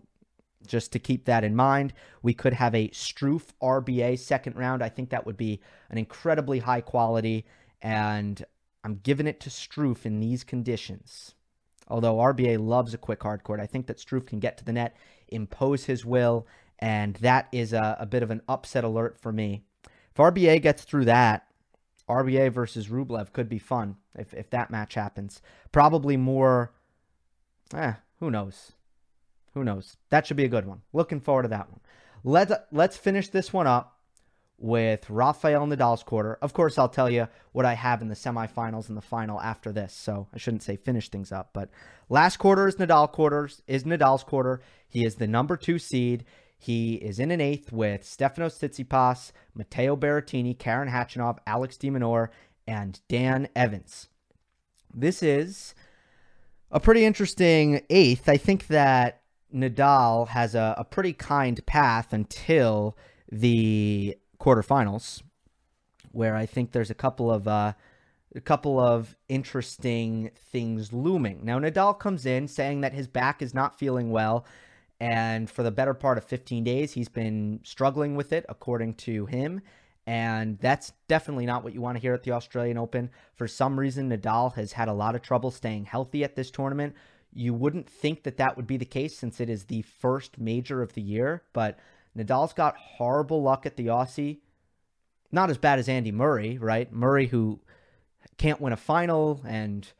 just 0.67 0.91
to 0.91 0.99
keep 0.99 1.25
that 1.25 1.43
in 1.43 1.55
mind, 1.55 1.91
we 2.21 2.35
could 2.35 2.53
have 2.53 2.75
a 2.75 2.89
Struff 2.89 3.47
RBA 3.63 4.19
second 4.19 4.55
round. 4.55 4.83
I 4.83 4.89
think 4.89 5.09
that 5.09 5.25
would 5.25 5.37
be 5.37 5.59
an 5.89 5.97
incredibly 5.97 6.59
high 6.59 6.81
quality, 6.81 7.47
and 7.81 8.45
I'm 8.83 8.99
giving 9.01 9.25
it 9.25 9.39
to 9.39 9.49
Struff 9.49 10.05
in 10.05 10.19
these 10.19 10.43
conditions. 10.43 11.33
Although 11.87 12.15
RBA 12.15 12.59
loves 12.59 12.93
a 12.93 12.97
quick 12.97 13.21
hard 13.21 13.43
court, 13.43 13.59
I 13.59 13.67
think 13.67 13.87
that 13.87 13.97
Struff 13.97 14.25
can 14.25 14.39
get 14.39 14.57
to 14.57 14.65
the 14.65 14.73
net, 14.73 14.95
impose 15.27 15.85
his 15.85 16.05
will, 16.05 16.47
and 16.79 17.15
that 17.15 17.47
is 17.51 17.73
a, 17.73 17.97
a 17.99 18.05
bit 18.05 18.23
of 18.23 18.31
an 18.31 18.41
upset 18.47 18.83
alert 18.83 19.19
for 19.19 19.31
me. 19.31 19.63
If 19.83 20.17
RBA 20.17 20.61
gets 20.61 20.83
through 20.83 21.05
that, 21.05 21.47
RBA 22.09 22.51
versus 22.51 22.87
Rublev 22.87 23.33
could 23.33 23.49
be 23.49 23.59
fun 23.59 23.97
if, 24.17 24.33
if 24.33 24.49
that 24.51 24.71
match 24.71 24.95
happens. 24.95 25.41
Probably 25.71 26.17
more, 26.17 26.73
eh, 27.73 27.93
who 28.19 28.31
knows? 28.31 28.73
Who 29.53 29.63
knows? 29.63 29.97
That 30.09 30.25
should 30.25 30.37
be 30.37 30.45
a 30.45 30.49
good 30.49 30.65
one. 30.65 30.81
Looking 30.93 31.19
forward 31.19 31.43
to 31.43 31.49
that 31.49 31.69
one. 31.69 31.79
Let's, 32.23 32.51
let's 32.71 32.97
finish 32.97 33.29
this 33.29 33.53
one 33.53 33.67
up 33.67 33.94
with 34.57 35.09
Rafael 35.09 35.67
Nadal's 35.67 36.03
quarter. 36.03 36.37
Of 36.41 36.53
course, 36.53 36.77
I'll 36.77 36.89
tell 36.89 37.09
you 37.09 37.27
what 37.51 37.65
I 37.65 37.73
have 37.73 38.01
in 38.01 38.07
the 38.07 38.15
semifinals 38.15 38.87
and 38.87 38.97
the 38.97 39.01
final 39.01 39.41
after 39.41 39.71
this. 39.71 39.93
So 39.93 40.27
I 40.33 40.37
shouldn't 40.37 40.63
say 40.63 40.77
finish 40.77 41.09
things 41.09 41.31
up, 41.31 41.49
but 41.53 41.69
last 42.09 42.37
quarter 42.37 42.67
is 42.67 42.77
Nadal 42.77 43.11
quarters 43.11 43.61
is 43.67 43.83
Nadal's 43.83 44.23
quarter. 44.23 44.61
He 44.87 45.05
is 45.05 45.15
the 45.15 45.27
number 45.27 45.57
two 45.57 45.79
seed. 45.79 46.25
He 46.57 46.95
is 46.95 47.19
in 47.19 47.31
an 47.31 47.41
eighth 47.41 47.71
with 47.71 48.03
Stefanos 48.03 48.57
Tsitsipas, 48.57 49.31
Matteo 49.53 49.95
Berrettini, 49.95 50.57
Karen 50.57 50.89
Khachanov, 50.89 51.37
Alex 51.45 51.77
de 51.77 51.89
Minaur, 51.89 52.29
and 52.65 52.99
Dan 53.09 53.49
Evans. 53.55 54.07
This 54.93 55.21
is 55.21 55.75
a 56.71 56.79
pretty 56.79 57.03
interesting 57.03 57.81
eighth. 57.89 58.29
I 58.29 58.37
think 58.37 58.67
that 58.67 59.21
Nadal 59.53 60.29
has 60.29 60.55
a, 60.55 60.75
a 60.77 60.85
pretty 60.85 61.13
kind 61.13 61.63
path 61.65 62.13
until 62.13 62.97
the 63.31 64.17
quarterfinals, 64.45 65.21
where 66.11 66.35
I 66.35 66.45
think 66.45 66.71
there's 66.71 66.91
a 66.91 66.95
couple 66.95 67.31
of 67.31 67.47
uh, 67.47 67.73
a 68.35 68.41
couple 68.41 68.79
of 68.79 69.15
interesting 69.29 70.31
things 70.35 70.93
looming. 70.93 71.41
Now 71.43 71.59
Nadal 71.59 71.97
comes 71.97 72.25
in 72.25 72.47
saying 72.47 72.81
that 72.81 72.93
his 72.93 73.07
back 73.07 73.41
is 73.41 73.53
not 73.53 73.79
feeling 73.79 74.11
well 74.11 74.45
and 74.99 75.49
for 75.49 75.63
the 75.63 75.71
better 75.71 75.93
part 75.93 76.17
of 76.17 76.23
15 76.23 76.63
days, 76.63 76.93
he's 76.93 77.09
been 77.09 77.59
struggling 77.63 78.15
with 78.15 78.31
it, 78.31 78.45
according 78.47 78.95
to 78.95 79.25
him. 79.25 79.61
And 80.07 80.59
that's 80.59 80.93
definitely 81.07 81.45
not 81.45 81.63
what 81.63 81.73
you 81.73 81.81
want 81.81 81.97
to 81.97 82.01
hear 82.01 82.13
at 82.13 82.23
the 82.23 82.31
Australian 82.31 82.77
Open. 82.77 83.09
For 83.33 83.47
some 83.47 83.79
reason, 83.79 84.09
Nadal 84.09 84.53
has 84.53 84.73
had 84.73 84.87
a 84.87 84.93
lot 84.93 85.15
of 85.15 85.21
trouble 85.21 85.51
staying 85.51 85.85
healthy 85.85 86.23
at 86.23 86.35
this 86.35 86.51
tournament. 86.51 86.95
You 87.33 87.53
wouldn't 87.53 87.89
think 87.89 88.23
that 88.23 88.37
that 88.37 88.55
would 88.55 88.67
be 88.67 88.77
the 88.77 88.85
case 88.85 89.17
since 89.17 89.41
it 89.41 89.49
is 89.49 89.65
the 89.65 89.81
first 89.81 90.37
major 90.37 90.81
of 90.81 90.93
the 90.93 91.01
year, 91.01 91.43
but 91.53 91.79
Nadal's 92.17 92.53
got 92.53 92.77
horrible 92.77 93.41
luck 93.41 93.65
at 93.65 93.75
the 93.75 93.87
Aussie. 93.87 94.39
Not 95.31 95.49
as 95.49 95.57
bad 95.57 95.79
as 95.79 95.89
Andy 95.89 96.11
Murray, 96.11 96.57
right? 96.57 96.91
Murray, 96.91 97.27
who 97.27 97.59
can't 98.37 98.61
win 98.61 98.73
a 98.73 98.77
final 98.77 99.41
and 99.45 99.91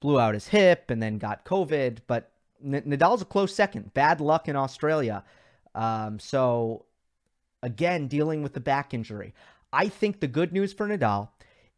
blew 0.00 0.18
out 0.18 0.34
his 0.34 0.48
hip 0.48 0.90
and 0.90 1.02
then 1.02 1.18
got 1.18 1.44
COVID, 1.44 1.98
but 2.06 2.32
Nadal's 2.64 3.22
a 3.22 3.26
close 3.26 3.54
second. 3.54 3.92
Bad 3.94 4.20
luck 4.20 4.48
in 4.48 4.56
Australia. 4.56 5.24
Um, 5.74 6.18
so, 6.18 6.86
again, 7.62 8.08
dealing 8.08 8.42
with 8.42 8.54
the 8.54 8.60
back 8.60 8.94
injury. 8.94 9.34
I 9.72 9.88
think 9.88 10.20
the 10.20 10.28
good 10.28 10.52
news 10.52 10.72
for 10.72 10.88
Nadal 10.88 11.28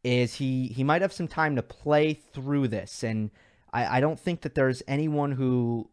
is 0.03 0.35
he 0.35 0.69
he 0.69 0.85
might 0.85 1.03
have 1.03 1.13
some 1.13 1.29
time 1.29 1.57
to 1.57 1.63
play 1.63 2.15
through 2.15 2.69
this, 2.69 3.03
and 3.03 3.31
I, 3.73 3.99
I 3.99 4.01
don't 4.01 4.19
think 4.19 4.43
that 4.43 4.55
there's 4.55 4.83
anyone 4.89 5.33
who 5.33 5.91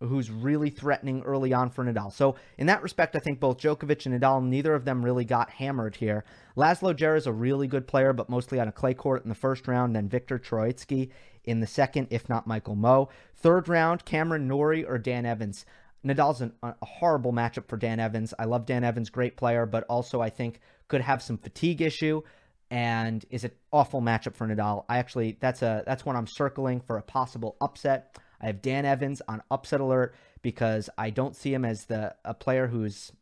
who's 0.00 0.30
really 0.30 0.70
threatening 0.70 1.22
early 1.22 1.52
on 1.52 1.70
for 1.70 1.84
Nadal. 1.84 2.12
So 2.12 2.36
in 2.58 2.66
that 2.66 2.82
respect, 2.82 3.16
I 3.16 3.18
think 3.20 3.40
both 3.40 3.58
Djokovic 3.58 4.06
and 4.06 4.20
Nadal, 4.20 4.44
neither 4.44 4.74
of 4.74 4.84
them 4.84 5.04
really 5.04 5.24
got 5.24 5.50
hammered 5.50 5.96
here. 5.96 6.24
Laslo 6.56 6.94
Djere 6.94 7.16
is 7.16 7.26
a 7.26 7.32
really 7.32 7.66
good 7.66 7.86
player, 7.86 8.12
but 8.12 8.28
mostly 8.28 8.60
on 8.60 8.68
a 8.68 8.72
clay 8.72 8.94
court 8.94 9.22
in 9.22 9.28
the 9.28 9.34
first 9.34 9.66
round. 9.66 9.96
Then 9.96 10.08
Viktor 10.08 10.38
Troicki 10.38 11.10
in 11.44 11.60
the 11.60 11.66
second, 11.66 12.08
if 12.10 12.28
not 12.28 12.46
Michael 12.46 12.76
Mmoh. 12.76 13.08
Third 13.36 13.68
round, 13.68 14.04
Cameron 14.04 14.48
Norrie 14.48 14.84
or 14.84 14.98
Dan 14.98 15.24
Evans. 15.24 15.64
Nadal's 16.04 16.40
an, 16.40 16.52
a 16.62 16.74
horrible 16.82 17.32
matchup 17.32 17.68
for 17.68 17.76
Dan 17.76 17.98
Evans. 17.98 18.34
I 18.38 18.44
love 18.44 18.66
Dan 18.66 18.84
Evans, 18.84 19.10
great 19.10 19.36
player, 19.36 19.66
but 19.66 19.84
also 19.84 20.20
I 20.20 20.30
think 20.30 20.60
could 20.88 21.00
have 21.00 21.22
some 21.22 21.38
fatigue 21.38 21.82
issue 21.82 22.22
and 22.70 23.24
is 23.30 23.44
an 23.44 23.52
awful 23.72 24.00
matchup 24.00 24.34
for 24.34 24.46
Nadal. 24.46 24.84
I 24.88 24.98
actually 24.98 25.36
that's 25.40 25.62
a 25.62 25.82
that's 25.86 26.04
one 26.04 26.16
I'm 26.16 26.26
circling 26.26 26.80
for 26.80 26.98
a 26.98 27.02
possible 27.02 27.56
upset. 27.60 28.18
I 28.40 28.46
have 28.46 28.62
Dan 28.62 28.84
Evans 28.84 29.22
on 29.28 29.42
upset 29.50 29.80
alert 29.80 30.14
because 30.42 30.88
I 30.96 31.10
don't 31.10 31.36
see 31.36 31.52
him 31.52 31.64
as 31.64 31.86
the 31.86 32.14
a 32.24 32.34
player 32.34 32.68
who's 32.68 33.12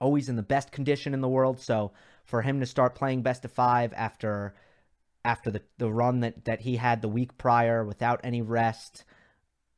always 0.00 0.28
in 0.28 0.36
the 0.36 0.42
best 0.42 0.72
condition 0.72 1.14
in 1.14 1.20
the 1.20 1.28
world. 1.28 1.60
So 1.60 1.92
for 2.24 2.42
him 2.42 2.60
to 2.60 2.66
start 2.66 2.94
playing 2.94 3.22
best 3.22 3.44
of 3.44 3.52
five 3.52 3.92
after 3.94 4.54
after 5.24 5.50
the, 5.50 5.62
the 5.78 5.90
run 5.90 6.20
that, 6.20 6.44
that 6.46 6.62
he 6.62 6.76
had 6.76 7.00
the 7.00 7.08
week 7.08 7.38
prior 7.38 7.84
without 7.84 8.20
any 8.24 8.42
rest, 8.42 9.04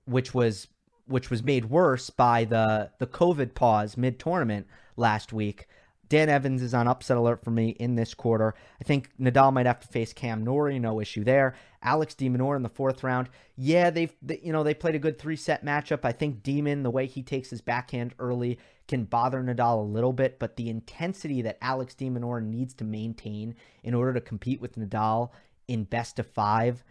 which 0.06 0.32
was 0.32 0.68
which 1.06 1.28
was 1.30 1.42
made 1.42 1.66
worse 1.66 2.08
by 2.08 2.44
the 2.44 2.90
the 2.98 3.06
COVID 3.06 3.54
pause 3.54 3.96
mid 3.96 4.18
tournament 4.18 4.66
last 4.96 5.32
week. 5.32 5.66
Dan 6.08 6.28
Evans 6.28 6.62
is 6.62 6.74
on 6.74 6.88
upset 6.88 7.16
alert 7.16 7.42
for 7.42 7.50
me 7.50 7.70
in 7.70 7.94
this 7.94 8.14
quarter. 8.14 8.54
I 8.80 8.84
think 8.84 9.10
Nadal 9.18 9.52
might 9.52 9.66
have 9.66 9.80
to 9.80 9.88
face 9.88 10.12
Cam 10.12 10.44
Norrie, 10.44 10.78
no 10.78 11.00
issue 11.00 11.24
there. 11.24 11.54
Alex 11.82 12.14
de 12.14 12.28
Minaur 12.28 12.56
in 12.56 12.62
the 12.62 12.68
fourth 12.68 13.02
round. 13.02 13.28
Yeah, 13.56 13.90
they've 13.90 14.12
they, 14.22 14.40
you 14.42 14.52
know 14.52 14.62
they 14.62 14.74
played 14.74 14.94
a 14.94 14.98
good 14.98 15.18
three 15.18 15.36
set 15.36 15.64
matchup. 15.64 16.00
I 16.04 16.12
think 16.12 16.42
Demon, 16.42 16.82
the 16.82 16.90
way 16.90 17.06
he 17.06 17.22
takes 17.22 17.50
his 17.50 17.60
backhand 17.60 18.14
early, 18.18 18.58
can 18.88 19.04
bother 19.04 19.42
Nadal 19.42 19.78
a 19.78 19.92
little 19.92 20.12
bit, 20.12 20.38
but 20.38 20.56
the 20.56 20.68
intensity 20.68 21.42
that 21.42 21.58
Alex 21.60 21.94
de 21.94 22.08
Minaur 22.08 22.42
needs 22.42 22.74
to 22.74 22.84
maintain 22.84 23.54
in 23.82 23.94
order 23.94 24.14
to 24.14 24.20
compete 24.20 24.60
with 24.60 24.76
Nadal 24.76 25.30
in 25.68 25.84
best 25.84 26.18
of 26.18 26.26
five 26.26 26.82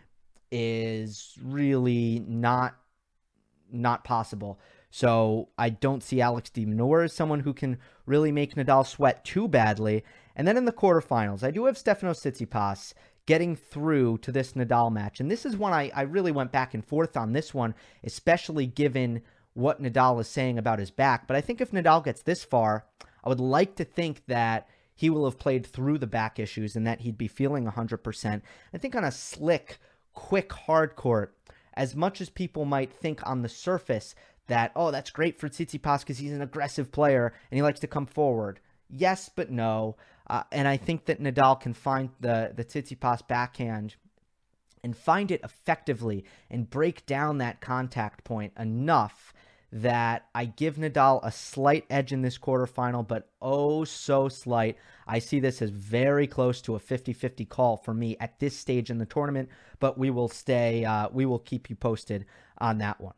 is 0.52 1.38
really 1.42 2.24
not 2.28 2.76
not 3.72 4.04
possible. 4.04 4.60
So 4.96 5.50
I 5.58 5.70
don't 5.72 6.04
see 6.04 6.22
Alex 6.22 6.52
de 6.52 6.68
Minaur 6.68 7.04
as 7.04 7.14
someone 7.14 7.40
who 7.40 7.52
can 7.52 7.80
really 8.06 8.32
make 8.32 8.54
Nadal 8.54 8.86
sweat 8.86 9.26
too 9.26 9.48
badly. 9.48 10.04
And 10.36 10.48
then 10.48 10.56
in 10.56 10.66
the 10.66 10.72
quarterfinals, 10.72 11.44
I 11.44 11.50
do 11.50 11.66
have 11.66 11.78
Stefanos 11.78 12.22
Tsitsipas 12.22 12.94
getting 13.26 13.56
through 13.56 14.20
to 14.20 14.32
this 14.32 14.54
Nadal 14.54 14.92
match. 14.92 15.20
And 15.20 15.32
this 15.32 15.48
is 15.48 15.58
one 15.58 15.74
I, 15.74 15.90
I 15.96 16.04
really 16.04 16.32
went 16.32 16.52
back 16.52 16.76
and 16.76 16.86
forth 16.86 17.18
on 17.18 17.34
this 17.34 17.56
one, 17.56 17.74
especially 18.04 18.68
given 18.68 19.24
what 19.56 19.82
Nadal 19.82 20.22
is 20.22 20.28
saying 20.28 20.60
about 20.60 20.78
his 20.78 20.92
back. 20.92 21.26
But 21.26 21.38
I 21.38 21.42
think 21.42 21.60
if 21.60 21.72
Nadal 21.72 22.06
gets 22.06 22.22
this 22.22 22.44
far, 22.44 22.86
I 23.24 23.30
would 23.30 23.40
like 23.40 23.76
to 23.78 23.84
think 23.84 24.24
that 24.28 24.68
he 24.94 25.10
will 25.10 25.26
have 25.26 25.40
played 25.40 25.66
through 25.66 25.98
the 25.98 26.06
back 26.06 26.38
issues 26.38 26.76
and 26.76 26.86
that 26.86 27.02
he'd 27.02 27.18
be 27.18 27.28
feeling 27.28 27.66
100%. 27.66 28.42
I 28.72 28.78
think 28.78 28.96
on 28.96 29.04
a 29.04 29.12
slick, 29.12 29.80
quick 30.14 30.54
hard 30.54 30.96
court, 30.96 31.36
as 31.74 31.96
much 31.96 32.22
as 32.22 32.30
people 32.30 32.66
might 32.66 32.94
think 32.94 33.28
on 33.28 33.42
the 33.42 33.50
surface 33.50 34.14
that, 34.48 34.72
oh, 34.76 34.92
that's 34.92 35.10
great 35.10 35.40
for 35.40 35.50
Tsitsipas 35.50 36.00
because 36.00 36.18
he's 36.18 36.34
an 36.34 36.42
aggressive 36.42 36.92
player 36.92 37.34
and 37.50 37.58
he 37.58 37.62
likes 37.62 37.80
to 37.82 37.88
come 37.88 38.06
forward. 38.06 38.60
Yes, 38.90 39.30
but 39.34 39.50
no. 39.50 39.96
Uh, 40.28 40.44
and 40.52 40.68
I 40.68 40.78
think 40.78 41.06
that 41.06 41.22
Nadal 41.22 41.60
can 41.60 41.74
find 41.74 42.10
the, 42.20 42.52
the 42.56 42.64
Tsitsipas 42.64 43.28
backhand 43.28 43.96
and 44.84 44.96
find 44.96 45.32
it 45.32 45.42
effectively 45.44 46.26
and 46.50 46.70
break 46.70 47.06
down 47.06 47.38
that 47.38 47.62
contact 47.62 48.24
point 48.24 48.54
enough 48.58 49.34
that 49.72 50.28
I 50.36 50.46
give 50.46 50.76
Nadal 50.76 51.20
a 51.24 51.32
slight 51.32 51.86
edge 51.90 52.14
in 52.14 52.22
this 52.22 52.38
quarterfinal, 52.38 53.08
but 53.08 53.30
oh 53.42 53.84
so 53.86 54.30
slight. 54.30 54.78
I 55.08 55.18
see 55.18 55.40
this 55.40 55.64
as 55.64 55.72
very 55.72 56.28
close 56.28 56.62
to 56.62 56.76
a 56.76 56.80
50-50 56.80 57.50
call 57.50 57.78
for 57.78 57.94
me 57.94 58.16
at 58.20 58.40
this 58.40 58.56
stage 58.56 58.92
in 58.92 59.00
the 59.00 59.06
tournament, 59.08 59.50
but 59.80 59.98
we 59.98 60.12
will 60.12 60.30
stay 60.30 60.86
uh, 60.86 61.10
we 61.12 61.26
will 61.26 61.40
keep 61.40 61.72
you 61.72 61.76
posted 61.76 62.26
on 62.60 62.78
that 62.78 63.02
one. 63.02 63.16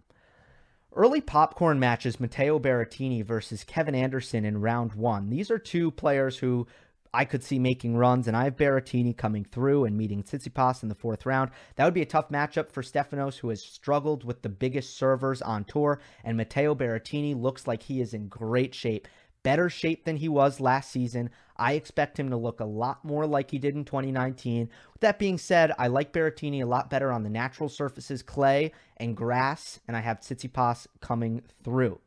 Early 0.97 1.19
popcorn 1.19 1.77
matches 1.77 2.21
Matteo 2.21 2.57
Berrettini 2.57 3.21
versus 3.21 3.65
Kevin 3.65 3.93
Anderson 3.93 4.45
in 4.45 4.61
round 4.61 4.93
one. 4.93 5.29
These 5.29 5.51
are 5.51 5.59
two 5.59 5.91
players 5.91 6.37
who 6.37 6.67
I 7.13 7.25
could 7.25 7.43
see 7.43 7.59
making 7.59 7.97
runs, 7.97 8.29
and 8.29 8.37
I 8.37 8.45
have 8.45 8.55
Berrettini 8.55 9.15
coming 9.15 9.43
through 9.43 9.83
and 9.83 9.97
meeting 9.97 10.23
Tsitsipas 10.23 10.83
in 10.83 10.89
the 10.89 10.95
fourth 10.95 11.25
round. 11.25 11.51
That 11.75 11.83
would 11.83 11.93
be 11.93 12.01
a 12.01 12.05
tough 12.05 12.29
matchup 12.29 12.71
for 12.71 12.81
Stefanos, 12.81 13.39
who 13.39 13.49
has 13.49 13.61
struggled 13.61 14.23
with 14.23 14.41
the 14.41 14.47
biggest 14.47 14.95
servers 14.95 15.41
on 15.41 15.65
tour, 15.65 15.99
and 16.23 16.37
Matteo 16.37 16.73
Berrettini 16.73 17.35
looks 17.35 17.67
like 17.67 17.83
he 17.83 17.99
is 17.99 18.13
in 18.13 18.29
great 18.29 18.73
shape. 18.73 19.05
Better 19.45 19.69
shape 19.69 20.03
than 20.03 20.17
he 20.17 20.27
was 20.27 20.59
last 20.59 20.91
season. 20.91 21.29
I 21.55 21.73
expect 21.73 22.19
him 22.19 22.29
to 22.31 22.37
look 22.37 22.59
a 22.59 22.65
lot 22.65 23.05
more 23.05 23.25
like 23.25 23.51
he 23.51 23.59
did 23.59 23.75
in 23.75 23.85
2019. 23.85 24.69
With 24.91 25.01
that 25.01 25.17
being 25.19 25.37
said, 25.37 25.71
I 25.79 25.87
like 25.87 26.11
Berrettini 26.11 26.61
a 26.61 26.67
lot 26.67 26.89
better 26.89 27.13
on 27.13 27.23
the 27.23 27.29
natural 27.29 27.69
surfaces, 27.69 28.21
clay 28.21 28.73
and 28.97 29.15
grass, 29.15 29.79
and 29.87 29.95
I 29.95 30.01
have 30.01 30.19
Tsitsipas 30.19 30.87
coming 30.99 31.43
through. 31.63 32.01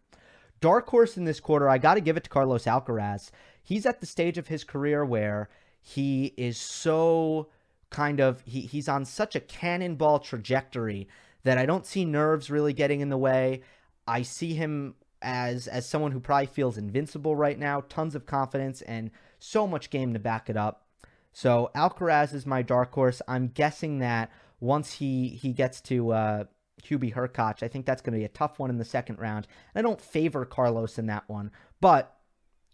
Dark 0.61 0.91
horse 0.91 1.17
in 1.17 1.25
this 1.25 1.41
quarter, 1.41 1.69
I 1.69 1.79
got 1.79 1.95
to 1.95 2.01
give 2.03 2.19
it 2.19 2.25
to 2.25 2.31
Carlos 2.31 2.65
Alcaraz 2.65 3.31
he's 3.69 3.85
at 3.85 4.01
the 4.01 4.07
stage 4.07 4.39
of 4.39 4.49
his 4.49 4.65
career 4.65 5.05
where 5.05 5.51
he 5.83 6.33
is 6.39 6.57
so 6.57 7.49
kind 7.91 8.19
of 8.19 8.41
he, 8.47 8.63
he's 8.63 8.89
on 8.89 9.05
such 9.05 9.37
a 9.37 9.41
cannonball 9.41 10.21
trajectory 10.21 11.07
that 11.45 11.59
I 11.59 11.67
don't 11.67 11.85
see 11.85 12.07
nerves 12.07 12.51
really 12.51 12.73
getting 12.73 13.01
in 13.01 13.11
the 13.11 13.19
way. 13.19 13.61
I 14.07 14.23
see 14.23 14.55
him 14.55 14.95
as 15.23 15.67
as 15.67 15.89
someone 15.89 16.13
who 16.13 16.21
probably 16.21 16.47
feels 16.47 16.79
invincible 16.79 17.37
right 17.37 17.59
now, 17.59 17.83
tons 17.89 18.15
of 18.15 18.27
confidence 18.27 18.83
and 18.83 19.11
so 19.39 19.67
much 19.67 19.91
game 19.91 20.13
to 20.13 20.19
back 20.19 20.49
it 20.49 20.57
up. 20.57 20.87
So 21.33 21.71
Alcaraz 21.75 22.35
is 22.35 22.47
my 22.47 22.63
dark 22.63 22.93
horse. 22.93 23.23
I'm 23.29 23.49
guessing 23.49 23.99
that 23.99 24.31
once 24.61 24.95
he 24.95 25.29
he 25.29 25.53
gets 25.53 25.81
to 25.83 26.13
uh, 26.13 26.45
Hubie 26.85 27.15
Hurkacz, 27.15 27.63
I 27.63 27.69
think 27.69 27.87
that's 27.87 28.03
going 28.03 28.13
to 28.13 28.19
be 28.19 28.25
a 28.25 28.29
tough 28.29 28.59
one 28.59 28.71
in 28.71 28.79
the 28.79 28.85
second 28.85 29.19
round. 29.19 29.47
And 29.75 29.85
I 29.85 29.89
don't 29.89 30.01
favor 30.01 30.45
Carlos 30.45 30.99
in 30.99 31.07
that 31.07 31.29
one, 31.29 31.51
but 31.81 32.17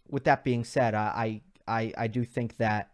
with 0.09 0.23
that 0.25 0.43
being 0.43 0.63
said, 0.63 0.93
I, 0.93 1.41
I 1.67 1.93
I 1.97 2.07
do 2.07 2.23
think 2.23 2.57
that 2.57 2.91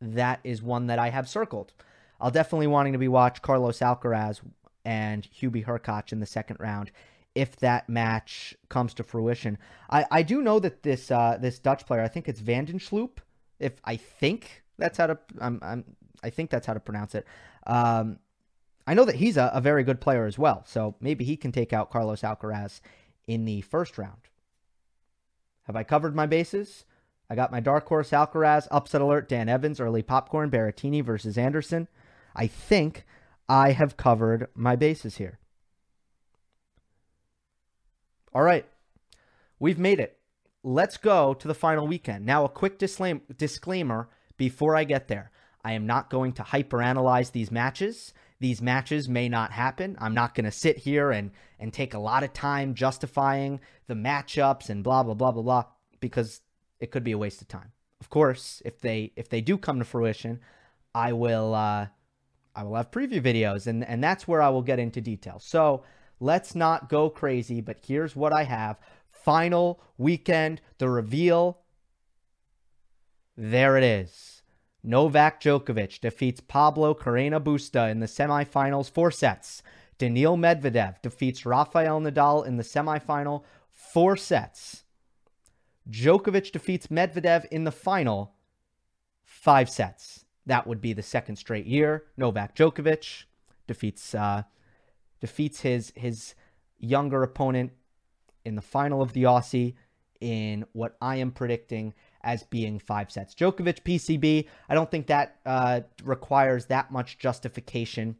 that 0.00 0.40
is 0.44 0.62
one 0.62 0.86
that 0.86 0.98
I 0.98 1.10
have 1.10 1.28
circled. 1.28 1.72
I'll 2.20 2.30
definitely 2.30 2.66
wanting 2.66 2.92
to 2.92 2.98
be 2.98 3.08
watch 3.08 3.42
Carlos 3.42 3.80
Alcaraz 3.80 4.40
and 4.84 5.28
Hubie 5.40 5.66
Hurkacz 5.66 6.12
in 6.12 6.20
the 6.20 6.26
second 6.26 6.58
round 6.60 6.90
if 7.36 7.54
that 7.56 7.88
match 7.88 8.56
comes 8.70 8.94
to 8.94 9.04
fruition. 9.04 9.58
I, 9.90 10.06
I 10.10 10.22
do 10.22 10.40
know 10.40 10.58
that 10.58 10.82
this 10.82 11.10
uh, 11.10 11.36
this 11.40 11.58
Dutch 11.58 11.86
player, 11.86 12.00
I 12.00 12.08
think 12.08 12.28
it's 12.28 12.40
Van 12.40 12.64
den 12.64 12.80
Sloot. 12.80 13.20
If 13.60 13.74
I 13.84 13.96
think 13.96 14.64
that's 14.78 14.98
how 14.98 15.08
to 15.08 15.18
I'm, 15.38 15.60
I'm 15.62 15.84
I 16.24 16.30
think 16.30 16.50
that's 16.50 16.66
how 16.66 16.72
to 16.72 16.80
pronounce 16.80 17.14
it. 17.14 17.26
Um, 17.66 18.18
I 18.86 18.94
know 18.94 19.04
that 19.04 19.16
he's 19.16 19.36
a, 19.36 19.50
a 19.52 19.60
very 19.60 19.84
good 19.84 20.00
player 20.00 20.24
as 20.24 20.38
well, 20.38 20.64
so 20.66 20.96
maybe 21.00 21.24
he 21.24 21.36
can 21.36 21.52
take 21.52 21.72
out 21.72 21.90
Carlos 21.90 22.22
Alcaraz 22.22 22.80
in 23.26 23.44
the 23.44 23.60
first 23.60 23.98
round. 23.98 24.22
Have 25.64 25.76
I 25.76 25.82
covered 25.82 26.14
my 26.14 26.26
bases? 26.26 26.84
I 27.28 27.34
got 27.34 27.50
my 27.52 27.60
dark 27.60 27.86
horse 27.88 28.12
Alcaraz, 28.12 28.68
upset 28.70 29.00
alert, 29.00 29.28
Dan 29.28 29.48
Evans, 29.48 29.80
early 29.80 30.02
popcorn, 30.02 30.50
Berrettini 30.50 31.04
versus 31.04 31.36
Anderson. 31.36 31.88
I 32.34 32.46
think 32.46 33.04
I 33.48 33.72
have 33.72 33.96
covered 33.96 34.48
my 34.54 34.76
bases 34.76 35.16
here. 35.16 35.38
All 38.36 38.42
right, 38.42 38.66
we've 39.58 39.78
made 39.78 39.98
it. 39.98 40.18
Let's 40.62 40.98
go 40.98 41.32
to 41.32 41.48
the 41.48 41.54
final 41.54 41.86
weekend. 41.86 42.26
Now, 42.26 42.44
a 42.44 42.50
quick 42.50 42.78
disclaimer 42.78 44.08
before 44.36 44.76
I 44.76 44.84
get 44.84 45.08
there. 45.08 45.30
I 45.64 45.72
am 45.72 45.86
not 45.86 46.10
going 46.10 46.34
to 46.34 46.42
hyperanalyze 46.42 47.32
these 47.32 47.50
matches. 47.50 48.12
These 48.38 48.60
matches 48.60 49.08
may 49.08 49.30
not 49.30 49.52
happen. 49.52 49.96
I'm 50.02 50.12
not 50.12 50.34
going 50.34 50.44
to 50.44 50.50
sit 50.50 50.76
here 50.76 51.12
and 51.12 51.30
and 51.58 51.72
take 51.72 51.94
a 51.94 51.98
lot 51.98 52.24
of 52.24 52.34
time 52.34 52.74
justifying 52.74 53.58
the 53.86 53.94
matchups 53.94 54.68
and 54.68 54.84
blah 54.84 55.02
blah 55.02 55.14
blah 55.14 55.32
blah 55.32 55.42
blah 55.42 55.64
because 56.00 56.42
it 56.78 56.90
could 56.90 57.04
be 57.04 57.12
a 57.12 57.18
waste 57.18 57.40
of 57.40 57.48
time. 57.48 57.72
Of 58.02 58.10
course, 58.10 58.60
if 58.66 58.82
they 58.82 59.12
if 59.16 59.30
they 59.30 59.40
do 59.40 59.56
come 59.56 59.78
to 59.78 59.86
fruition, 59.86 60.40
I 60.94 61.14
will 61.14 61.54
uh, 61.54 61.86
I 62.54 62.64
will 62.64 62.74
have 62.74 62.90
preview 62.90 63.22
videos 63.22 63.66
and 63.66 63.82
and 63.82 64.04
that's 64.04 64.28
where 64.28 64.42
I 64.42 64.50
will 64.50 64.60
get 64.60 64.78
into 64.78 65.00
detail. 65.00 65.38
So 65.38 65.84
let's 66.20 66.54
not 66.54 66.88
go 66.88 67.10
crazy, 67.10 67.60
but 67.60 67.78
here's 67.86 68.16
what 68.16 68.32
I 68.32 68.44
have: 68.44 68.78
final 69.10 69.80
weekend, 69.98 70.60
the 70.78 70.88
reveal. 70.88 71.58
There 73.36 73.76
it 73.76 73.84
is. 73.84 74.42
Novak 74.82 75.40
Djokovic 75.40 76.00
defeats 76.00 76.40
Pablo 76.40 76.94
Carreno 76.94 77.40
Busta 77.40 77.90
in 77.90 78.00
the 78.00 78.06
semifinals, 78.06 78.88
four 78.88 79.10
sets. 79.10 79.62
Daniil 79.98 80.36
Medvedev 80.36 81.02
defeats 81.02 81.44
Rafael 81.44 82.00
Nadal 82.00 82.46
in 82.46 82.56
the 82.56 82.62
semifinal, 82.62 83.42
four 83.72 84.16
sets. 84.16 84.84
Djokovic 85.90 86.52
defeats 86.52 86.86
Medvedev 86.86 87.46
in 87.46 87.64
the 87.64 87.72
final, 87.72 88.34
five 89.24 89.68
sets. 89.68 90.24
That 90.44 90.66
would 90.66 90.80
be 90.80 90.92
the 90.92 91.02
second 91.02 91.36
straight 91.36 91.66
year. 91.66 92.04
Novak 92.16 92.54
Djokovic 92.54 93.24
defeats 93.66 94.14
uh, 94.14 94.44
defeats 95.20 95.60
his 95.60 95.92
his 95.96 96.34
younger 96.78 97.22
opponent 97.22 97.72
in 98.44 98.54
the 98.54 98.62
final 98.62 99.02
of 99.02 99.12
the 99.12 99.24
Aussie 99.24 99.74
in 100.20 100.64
what 100.72 100.96
I 101.00 101.16
am 101.16 101.30
predicting 101.30 101.94
as 102.22 102.42
being 102.44 102.78
five 102.78 103.10
sets. 103.10 103.34
Djokovic 103.34 103.82
PCB, 103.82 104.46
I 104.68 104.74
don't 104.74 104.90
think 104.90 105.06
that 105.06 105.36
uh, 105.46 105.82
requires 106.04 106.66
that 106.66 106.90
much 106.90 107.18
justification. 107.18 108.16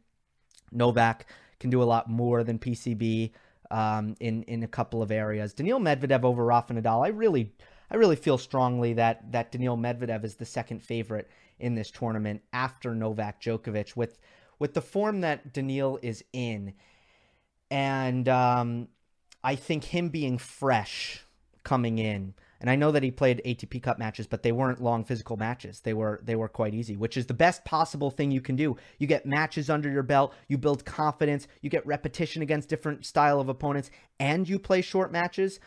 Novak 0.71 1.27
can 1.59 1.69
do 1.69 1.81
a 1.81 1.85
lot 1.85 2.09
more 2.09 2.43
than 2.43 2.59
PCB 2.59 3.31
um, 3.71 4.15
in 4.19 4.43
in 4.43 4.63
a 4.63 4.67
couple 4.67 5.01
of 5.01 5.11
areas. 5.11 5.53
Daniil 5.53 5.79
Medvedev 5.79 6.23
over 6.23 6.45
Rafa 6.45 6.73
Nadal, 6.73 7.05
I 7.05 7.09
really 7.09 7.53
I 7.89 7.95
really 7.95 8.15
feel 8.15 8.37
strongly 8.37 8.93
that 8.93 9.31
that 9.31 9.51
Daniil 9.51 9.77
Medvedev 9.77 10.23
is 10.23 10.35
the 10.35 10.45
second 10.45 10.81
favorite 10.81 11.29
in 11.59 11.75
this 11.75 11.91
tournament 11.91 12.41
after 12.53 12.93
Novak 12.93 13.41
Djokovic 13.41 13.95
with 13.95 14.19
with 14.59 14.73
the 14.73 14.81
form 14.81 15.21
that 15.21 15.53
Daniil 15.53 15.99
is 16.01 16.23
in, 16.33 16.73
and 17.69 18.27
um, 18.29 18.87
I 19.43 19.55
think 19.55 19.85
him 19.85 20.09
being 20.09 20.37
fresh 20.37 21.23
coming 21.63 21.99
in. 21.99 22.33
And 22.59 22.69
I 22.71 22.75
know 22.75 22.91
that 22.91 23.03
he 23.03 23.11
played 23.11 23.41
ATP 23.45 23.83
Cup 23.83 23.99
matches, 23.99 24.25
but 24.25 24.41
they 24.41 24.51
weren't 24.51 24.81
long 24.81 25.03
physical 25.03 25.37
matches. 25.37 25.81
They 25.81 25.93
were 25.93 26.21
they 26.23 26.35
were 26.35 26.47
quite 26.47 26.73
easy, 26.73 26.95
which 26.95 27.15
is 27.15 27.27
the 27.27 27.33
best 27.33 27.63
possible 27.65 28.09
thing 28.09 28.31
you 28.31 28.41
can 28.41 28.55
do. 28.55 28.77
You 28.97 29.05
get 29.05 29.27
matches 29.27 29.69
under 29.69 29.89
your 29.89 30.01
belt, 30.01 30.33
you 30.47 30.57
build 30.57 30.83
confidence, 30.83 31.47
you 31.61 31.69
get 31.69 31.85
repetition 31.85 32.41
against 32.41 32.69
different 32.69 33.05
style 33.05 33.39
of 33.39 33.49
opponents, 33.49 33.91
and 34.19 34.49
you 34.49 34.57
play 34.57 34.81
short 34.81 35.11
matches. 35.11 35.59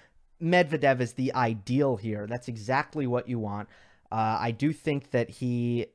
Medvedev 0.43 1.01
is 1.01 1.13
the 1.13 1.33
ideal 1.35 1.97
here. 1.97 2.27
That's 2.27 2.49
exactly 2.49 3.07
what 3.07 3.29
you 3.29 3.39
want. 3.39 3.69
Uh, 4.11 4.39
I 4.41 4.51
do 4.51 4.73
think 4.73 5.11
that 5.13 5.31
he 5.31 5.87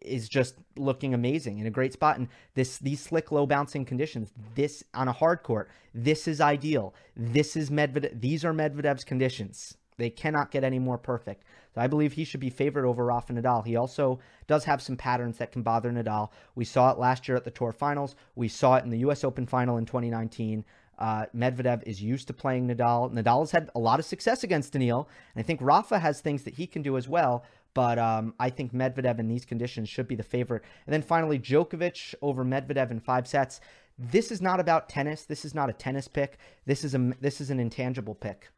is 0.00 0.28
just 0.28 0.56
looking 0.76 1.14
amazing 1.14 1.58
in 1.58 1.66
a 1.66 1.70
great 1.70 1.92
spot. 1.92 2.18
And 2.18 2.28
this 2.54 2.78
these 2.78 3.00
slick, 3.00 3.32
low 3.32 3.46
bouncing 3.46 3.84
conditions, 3.84 4.32
this 4.54 4.84
on 4.94 5.08
a 5.08 5.12
hard 5.12 5.42
court, 5.42 5.70
this 5.94 6.28
is 6.28 6.40
ideal. 6.40 6.94
This 7.16 7.56
is 7.56 7.70
Medvedev. 7.70 8.20
These 8.20 8.44
are 8.44 8.52
Medvedev's 8.52 9.04
conditions. 9.04 9.76
They 9.96 10.10
cannot 10.10 10.50
get 10.50 10.64
any 10.64 10.78
more 10.78 10.96
perfect. 10.96 11.44
So 11.74 11.80
I 11.80 11.86
believe 11.86 12.14
he 12.14 12.24
should 12.24 12.40
be 12.40 12.50
favored 12.50 12.86
over 12.86 13.04
Rafa 13.04 13.34
Nadal. 13.34 13.66
He 13.66 13.76
also 13.76 14.18
does 14.46 14.64
have 14.64 14.80
some 14.80 14.96
patterns 14.96 15.36
that 15.38 15.52
can 15.52 15.62
bother 15.62 15.92
Nadal. 15.92 16.30
We 16.54 16.64
saw 16.64 16.90
it 16.90 16.98
last 16.98 17.28
year 17.28 17.36
at 17.36 17.44
the 17.44 17.50
Tour 17.50 17.70
Finals. 17.70 18.16
We 18.34 18.48
saw 18.48 18.76
it 18.76 18.84
in 18.84 18.90
the 18.90 19.00
U.S. 19.00 19.24
Open 19.24 19.46
Final 19.46 19.76
in 19.76 19.84
2019. 19.84 20.64
Uh, 20.98 21.24
Medvedev 21.34 21.82
is 21.86 22.02
used 22.02 22.26
to 22.26 22.34
playing 22.34 22.68
Nadal. 22.68 23.12
Nadal 23.12 23.40
has 23.40 23.50
had 23.50 23.70
a 23.74 23.78
lot 23.78 23.98
of 23.98 24.04
success 24.04 24.44
against 24.44 24.72
Daniil, 24.72 25.08
and 25.34 25.42
I 25.42 25.46
think 25.46 25.60
Rafa 25.62 25.98
has 25.98 26.20
things 26.20 26.42
that 26.42 26.54
he 26.54 26.66
can 26.66 26.82
do 26.82 26.96
as 26.98 27.08
well. 27.08 27.44
But 27.74 27.98
um, 27.98 28.34
I 28.38 28.50
think 28.50 28.72
Medvedev 28.72 29.18
in 29.18 29.28
these 29.28 29.44
conditions 29.44 29.88
should 29.88 30.08
be 30.08 30.16
the 30.16 30.22
favorite. 30.22 30.64
And 30.86 30.92
then 30.92 31.02
finally, 31.02 31.38
Djokovic 31.38 32.14
over 32.20 32.44
Medvedev 32.44 32.90
in 32.90 33.00
five 33.00 33.26
sets. 33.26 33.60
This 33.98 34.32
is 34.32 34.40
not 34.40 34.60
about 34.60 34.88
tennis. 34.88 35.24
This 35.24 35.44
is 35.44 35.54
not 35.54 35.70
a 35.70 35.74
tennis 35.74 36.08
pick. 36.08 36.38
This 36.66 36.84
is 36.84 36.94
a 36.94 37.12
this 37.20 37.40
is 37.40 37.50
an 37.50 37.60
intangible 37.60 38.14
pick. 38.14 38.48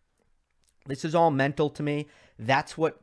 This 0.86 1.04
is 1.04 1.14
all 1.14 1.30
mental 1.30 1.68
to 1.70 1.82
me. 1.82 2.08
That's 2.38 2.78
what 2.78 3.00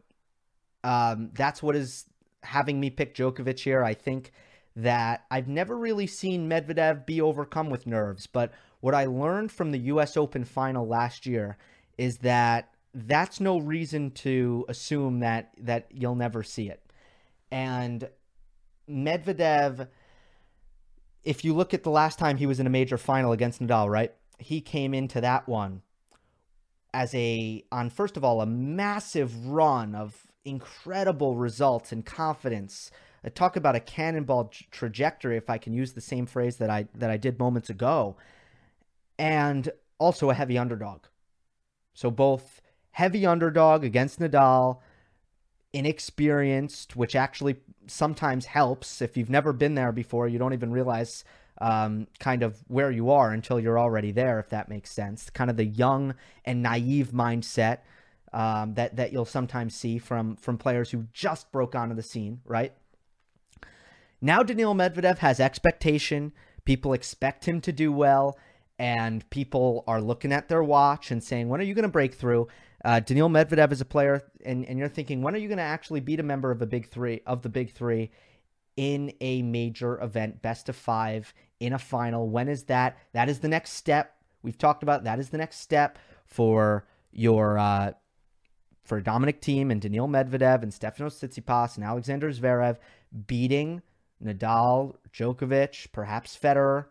um, 0.83 1.31
that's 1.33 1.61
what 1.61 1.75
is 1.75 2.05
having 2.43 2.79
me 2.79 2.89
pick 2.89 3.13
Djokovic 3.13 3.59
here. 3.59 3.83
I 3.83 3.93
think 3.93 4.31
that 4.75 5.25
I've 5.29 5.47
never 5.47 5.77
really 5.77 6.07
seen 6.07 6.49
Medvedev 6.49 7.05
be 7.05 7.19
overcome 7.19 7.69
with 7.69 7.85
nerves, 7.85 8.27
but 8.27 8.51
what 8.79 8.95
I 8.95 9.05
learned 9.05 9.51
from 9.51 9.71
the 9.71 9.79
US 9.79 10.15
Open 10.15 10.45
final 10.45 10.87
last 10.87 11.25
year 11.25 11.57
is 11.97 12.19
that 12.19 12.69
that's 12.93 13.39
no 13.39 13.57
reason 13.59 14.11
to 14.11 14.65
assume 14.67 15.19
that 15.19 15.51
that 15.59 15.87
you'll 15.91 16.15
never 16.15 16.43
see 16.43 16.69
it. 16.69 16.81
And 17.51 18.09
Medvedev, 18.89 19.87
if 21.23 21.45
you 21.45 21.53
look 21.53 21.73
at 21.73 21.83
the 21.83 21.91
last 21.91 22.17
time 22.17 22.37
he 22.37 22.45
was 22.45 22.59
in 22.59 22.67
a 22.67 22.71
major 22.71 22.97
final 22.97 23.31
against 23.31 23.61
Nadal, 23.61 23.89
right? 23.89 24.13
He 24.39 24.61
came 24.61 24.93
into 24.93 25.21
that 25.21 25.47
one 25.47 25.81
as 26.93 27.13
a 27.13 27.63
on 27.71 27.89
first 27.89 28.17
of 28.17 28.23
all 28.23 28.41
a 28.41 28.45
massive 28.45 29.47
run 29.47 29.93
of 29.93 30.27
incredible 30.45 31.35
results 31.35 31.91
and 31.91 32.05
confidence. 32.05 32.91
I 33.23 33.29
talk 33.29 33.55
about 33.57 33.75
a 33.75 33.81
cannonball 33.81 34.51
trajectory, 34.71 35.35
if 35.37 35.49
I 35.49 35.57
can 35.57 35.73
use 35.73 35.91
the 35.91 36.01
same 36.01 36.25
phrase 36.25 36.57
that 36.57 36.69
I 36.69 36.87
that 36.95 37.09
I 37.09 37.17
did 37.17 37.37
moments 37.37 37.69
ago, 37.69 38.15
and 39.17 39.69
also 39.99 40.29
a 40.29 40.33
heavy 40.33 40.57
underdog. 40.57 41.01
So 41.93 42.09
both 42.09 42.61
heavy 42.99 43.25
underdog 43.25 43.83
against 43.83 44.19
Nadal. 44.19 44.79
inexperienced, 45.71 46.95
which 46.95 47.15
actually 47.15 47.55
sometimes 47.87 48.45
helps. 48.45 49.01
If 49.01 49.15
you've 49.17 49.29
never 49.29 49.53
been 49.53 49.75
there 49.75 49.91
before, 49.91 50.27
you 50.27 50.39
don't 50.39 50.53
even 50.53 50.71
realize 50.71 51.23
um, 51.61 52.07
kind 52.19 52.43
of 52.43 52.57
where 52.67 52.91
you 52.91 53.11
are 53.11 53.31
until 53.31 53.59
you're 53.59 53.79
already 53.79 54.11
there, 54.11 54.39
if 54.39 54.49
that 54.49 54.69
makes 54.69 54.91
sense. 54.91 55.29
Kind 55.29 55.49
of 55.49 55.57
the 55.57 55.65
young 55.65 56.15
and 56.43 56.63
naive 56.63 57.11
mindset 57.11 57.79
um, 58.33 58.73
that 58.75 58.95
that 58.95 59.11
you'll 59.11 59.25
sometimes 59.25 59.75
see 59.75 59.99
from 59.99 60.35
from 60.35 60.57
players 60.57 60.91
who 60.91 61.05
just 61.13 61.51
broke 61.51 61.75
onto 61.75 61.95
the 61.95 62.03
scene, 62.03 62.41
right? 62.45 62.73
Now 64.21 64.43
Daniil 64.43 64.75
Medvedev 64.75 65.19
has 65.19 65.39
expectation. 65.39 66.33
People 66.65 66.93
expect 66.93 67.45
him 67.45 67.61
to 67.61 67.71
do 67.71 67.91
well, 67.91 68.37
and 68.77 69.27
people 69.29 69.83
are 69.87 70.01
looking 70.01 70.33
at 70.33 70.47
their 70.47 70.63
watch 70.63 71.11
and 71.11 71.23
saying, 71.23 71.47
"When 71.49 71.61
are 71.61 71.69
you 71.69 71.75
going 71.75 71.91
to 71.91 71.99
break 71.99 72.13
through?" 72.15 72.47
Uh, 72.83 72.99
Daniil 72.99 73.29
Medvedev 73.29 73.71
is 73.71 73.81
a 73.81 73.85
player, 73.85 74.23
and, 74.45 74.65
and 74.65 74.79
you're 74.79 74.87
thinking, 74.87 75.21
when 75.21 75.35
are 75.35 75.37
you 75.37 75.47
going 75.47 75.57
to 75.57 75.63
actually 75.63 75.99
beat 75.99 76.19
a 76.19 76.23
member 76.23 76.51
of 76.51 76.61
a 76.61 76.65
big 76.65 76.87
three 76.87 77.21
of 77.25 77.41
the 77.41 77.49
big 77.49 77.73
three 77.73 78.11
in 78.77 79.11
a 79.19 79.41
major 79.41 80.01
event, 80.01 80.41
best 80.41 80.69
of 80.69 80.75
five 80.75 81.33
in 81.59 81.73
a 81.73 81.79
final? 81.79 82.29
When 82.29 82.47
is 82.47 82.63
that? 82.63 82.97
That 83.13 83.27
is 83.27 83.39
the 83.39 83.49
next 83.49 83.71
step. 83.71 84.15
We've 84.41 84.57
talked 84.57 84.83
about 84.83 85.03
that 85.03 85.19
is 85.19 85.29
the 85.29 85.37
next 85.37 85.59
step 85.59 85.99
for 86.25 86.87
your 87.11 87.57
uh, 87.57 87.91
for 88.83 89.01
Dominic 89.01 89.41
Thiem 89.41 89.71
and 89.71 89.81
Daniil 89.81 90.07
Medvedev 90.07 90.63
and 90.63 90.71
Stefanos 90.71 91.19
Tsitsipas 91.19 91.75
and 91.75 91.83
Alexander 91.83 92.31
Zverev 92.31 92.77
beating 93.27 93.81
Nadal, 94.23 94.95
Djokovic, 95.13 95.91
perhaps 95.91 96.37
Federer 96.41 96.85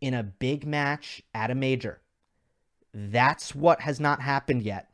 in 0.00 0.14
a 0.14 0.22
big 0.22 0.66
match 0.66 1.22
at 1.34 1.50
a 1.50 1.54
major. 1.54 2.00
That's 2.98 3.54
what 3.54 3.82
has 3.82 4.00
not 4.00 4.22
happened 4.22 4.62
yet. 4.62 4.90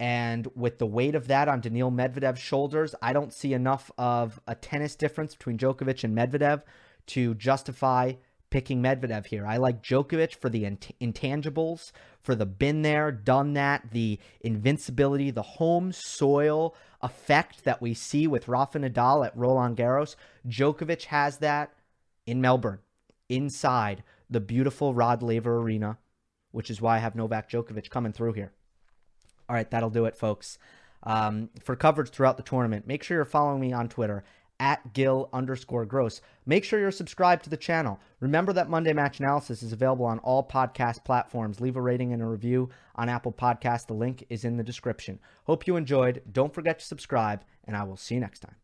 And 0.00 0.48
with 0.54 0.78
the 0.78 0.86
weight 0.86 1.14
of 1.14 1.28
that 1.28 1.46
on 1.46 1.60
Daniil 1.60 1.92
Medvedev's 1.92 2.40
shoulders, 2.40 2.94
I 3.02 3.12
don't 3.12 3.34
see 3.34 3.52
enough 3.52 3.90
of 3.98 4.40
a 4.48 4.54
tennis 4.54 4.96
difference 4.96 5.34
between 5.34 5.58
Djokovic 5.58 6.04
and 6.04 6.16
Medvedev 6.16 6.62
to 7.08 7.34
justify 7.34 8.14
picking 8.48 8.82
Medvedev 8.82 9.26
here. 9.26 9.46
I 9.46 9.58
like 9.58 9.82
Djokovic 9.82 10.36
for 10.36 10.48
the 10.48 10.64
int- 10.64 10.96
intangibles, 11.02 11.92
for 12.22 12.34
the 12.34 12.46
been 12.46 12.80
there, 12.80 13.12
done 13.12 13.52
that, 13.52 13.90
the 13.92 14.18
invincibility, 14.40 15.30
the 15.30 15.42
home 15.42 15.92
soil 15.92 16.74
effect 17.02 17.64
that 17.64 17.82
we 17.82 17.92
see 17.92 18.26
with 18.26 18.48
Rafa 18.48 18.78
Nadal 18.78 19.26
at 19.26 19.36
Roland 19.36 19.76
Garros. 19.76 20.16
Djokovic 20.48 21.04
has 21.04 21.38
that 21.38 21.74
in 22.26 22.40
Melbourne, 22.40 22.78
inside 23.28 24.02
the 24.30 24.40
beautiful 24.40 24.94
Rod 24.94 25.22
Laver 25.22 25.58
Arena 25.58 25.98
which 26.54 26.70
is 26.70 26.80
why 26.80 26.96
I 26.96 27.00
have 27.00 27.14
Novak 27.14 27.50
Djokovic 27.50 27.90
coming 27.90 28.12
through 28.12 28.34
here. 28.34 28.52
All 29.48 29.56
right, 29.56 29.70
that'll 29.70 29.90
do 29.90 30.04
it, 30.04 30.16
folks. 30.16 30.58
Um, 31.02 31.50
for 31.60 31.76
coverage 31.76 32.10
throughout 32.10 32.36
the 32.36 32.42
tournament, 32.42 32.86
make 32.86 33.02
sure 33.02 33.18
you're 33.18 33.24
following 33.24 33.60
me 33.60 33.72
on 33.72 33.88
Twitter 33.88 34.24
at 34.60 34.92
Gill 34.92 35.28
underscore 35.32 35.84
gross. 35.84 36.20
Make 36.46 36.64
sure 36.64 36.78
you're 36.78 36.90
subscribed 36.90 37.44
to 37.44 37.50
the 37.50 37.56
channel. 37.56 37.98
Remember 38.20 38.52
that 38.52 38.70
Monday 38.70 38.92
Match 38.92 39.18
Analysis 39.18 39.62
is 39.62 39.72
available 39.72 40.06
on 40.06 40.20
all 40.20 40.46
podcast 40.46 41.04
platforms. 41.04 41.60
Leave 41.60 41.76
a 41.76 41.82
rating 41.82 42.12
and 42.12 42.22
a 42.22 42.26
review 42.26 42.70
on 42.94 43.08
Apple 43.08 43.32
Podcast. 43.32 43.86
The 43.86 43.94
link 43.94 44.24
is 44.30 44.44
in 44.44 44.56
the 44.56 44.62
description. 44.62 45.18
Hope 45.44 45.66
you 45.66 45.76
enjoyed. 45.76 46.22
Don't 46.30 46.54
forget 46.54 46.78
to 46.78 46.84
subscribe, 46.84 47.44
and 47.64 47.76
I 47.76 47.82
will 47.82 47.96
see 47.96 48.14
you 48.14 48.20
next 48.20 48.40
time. 48.40 48.63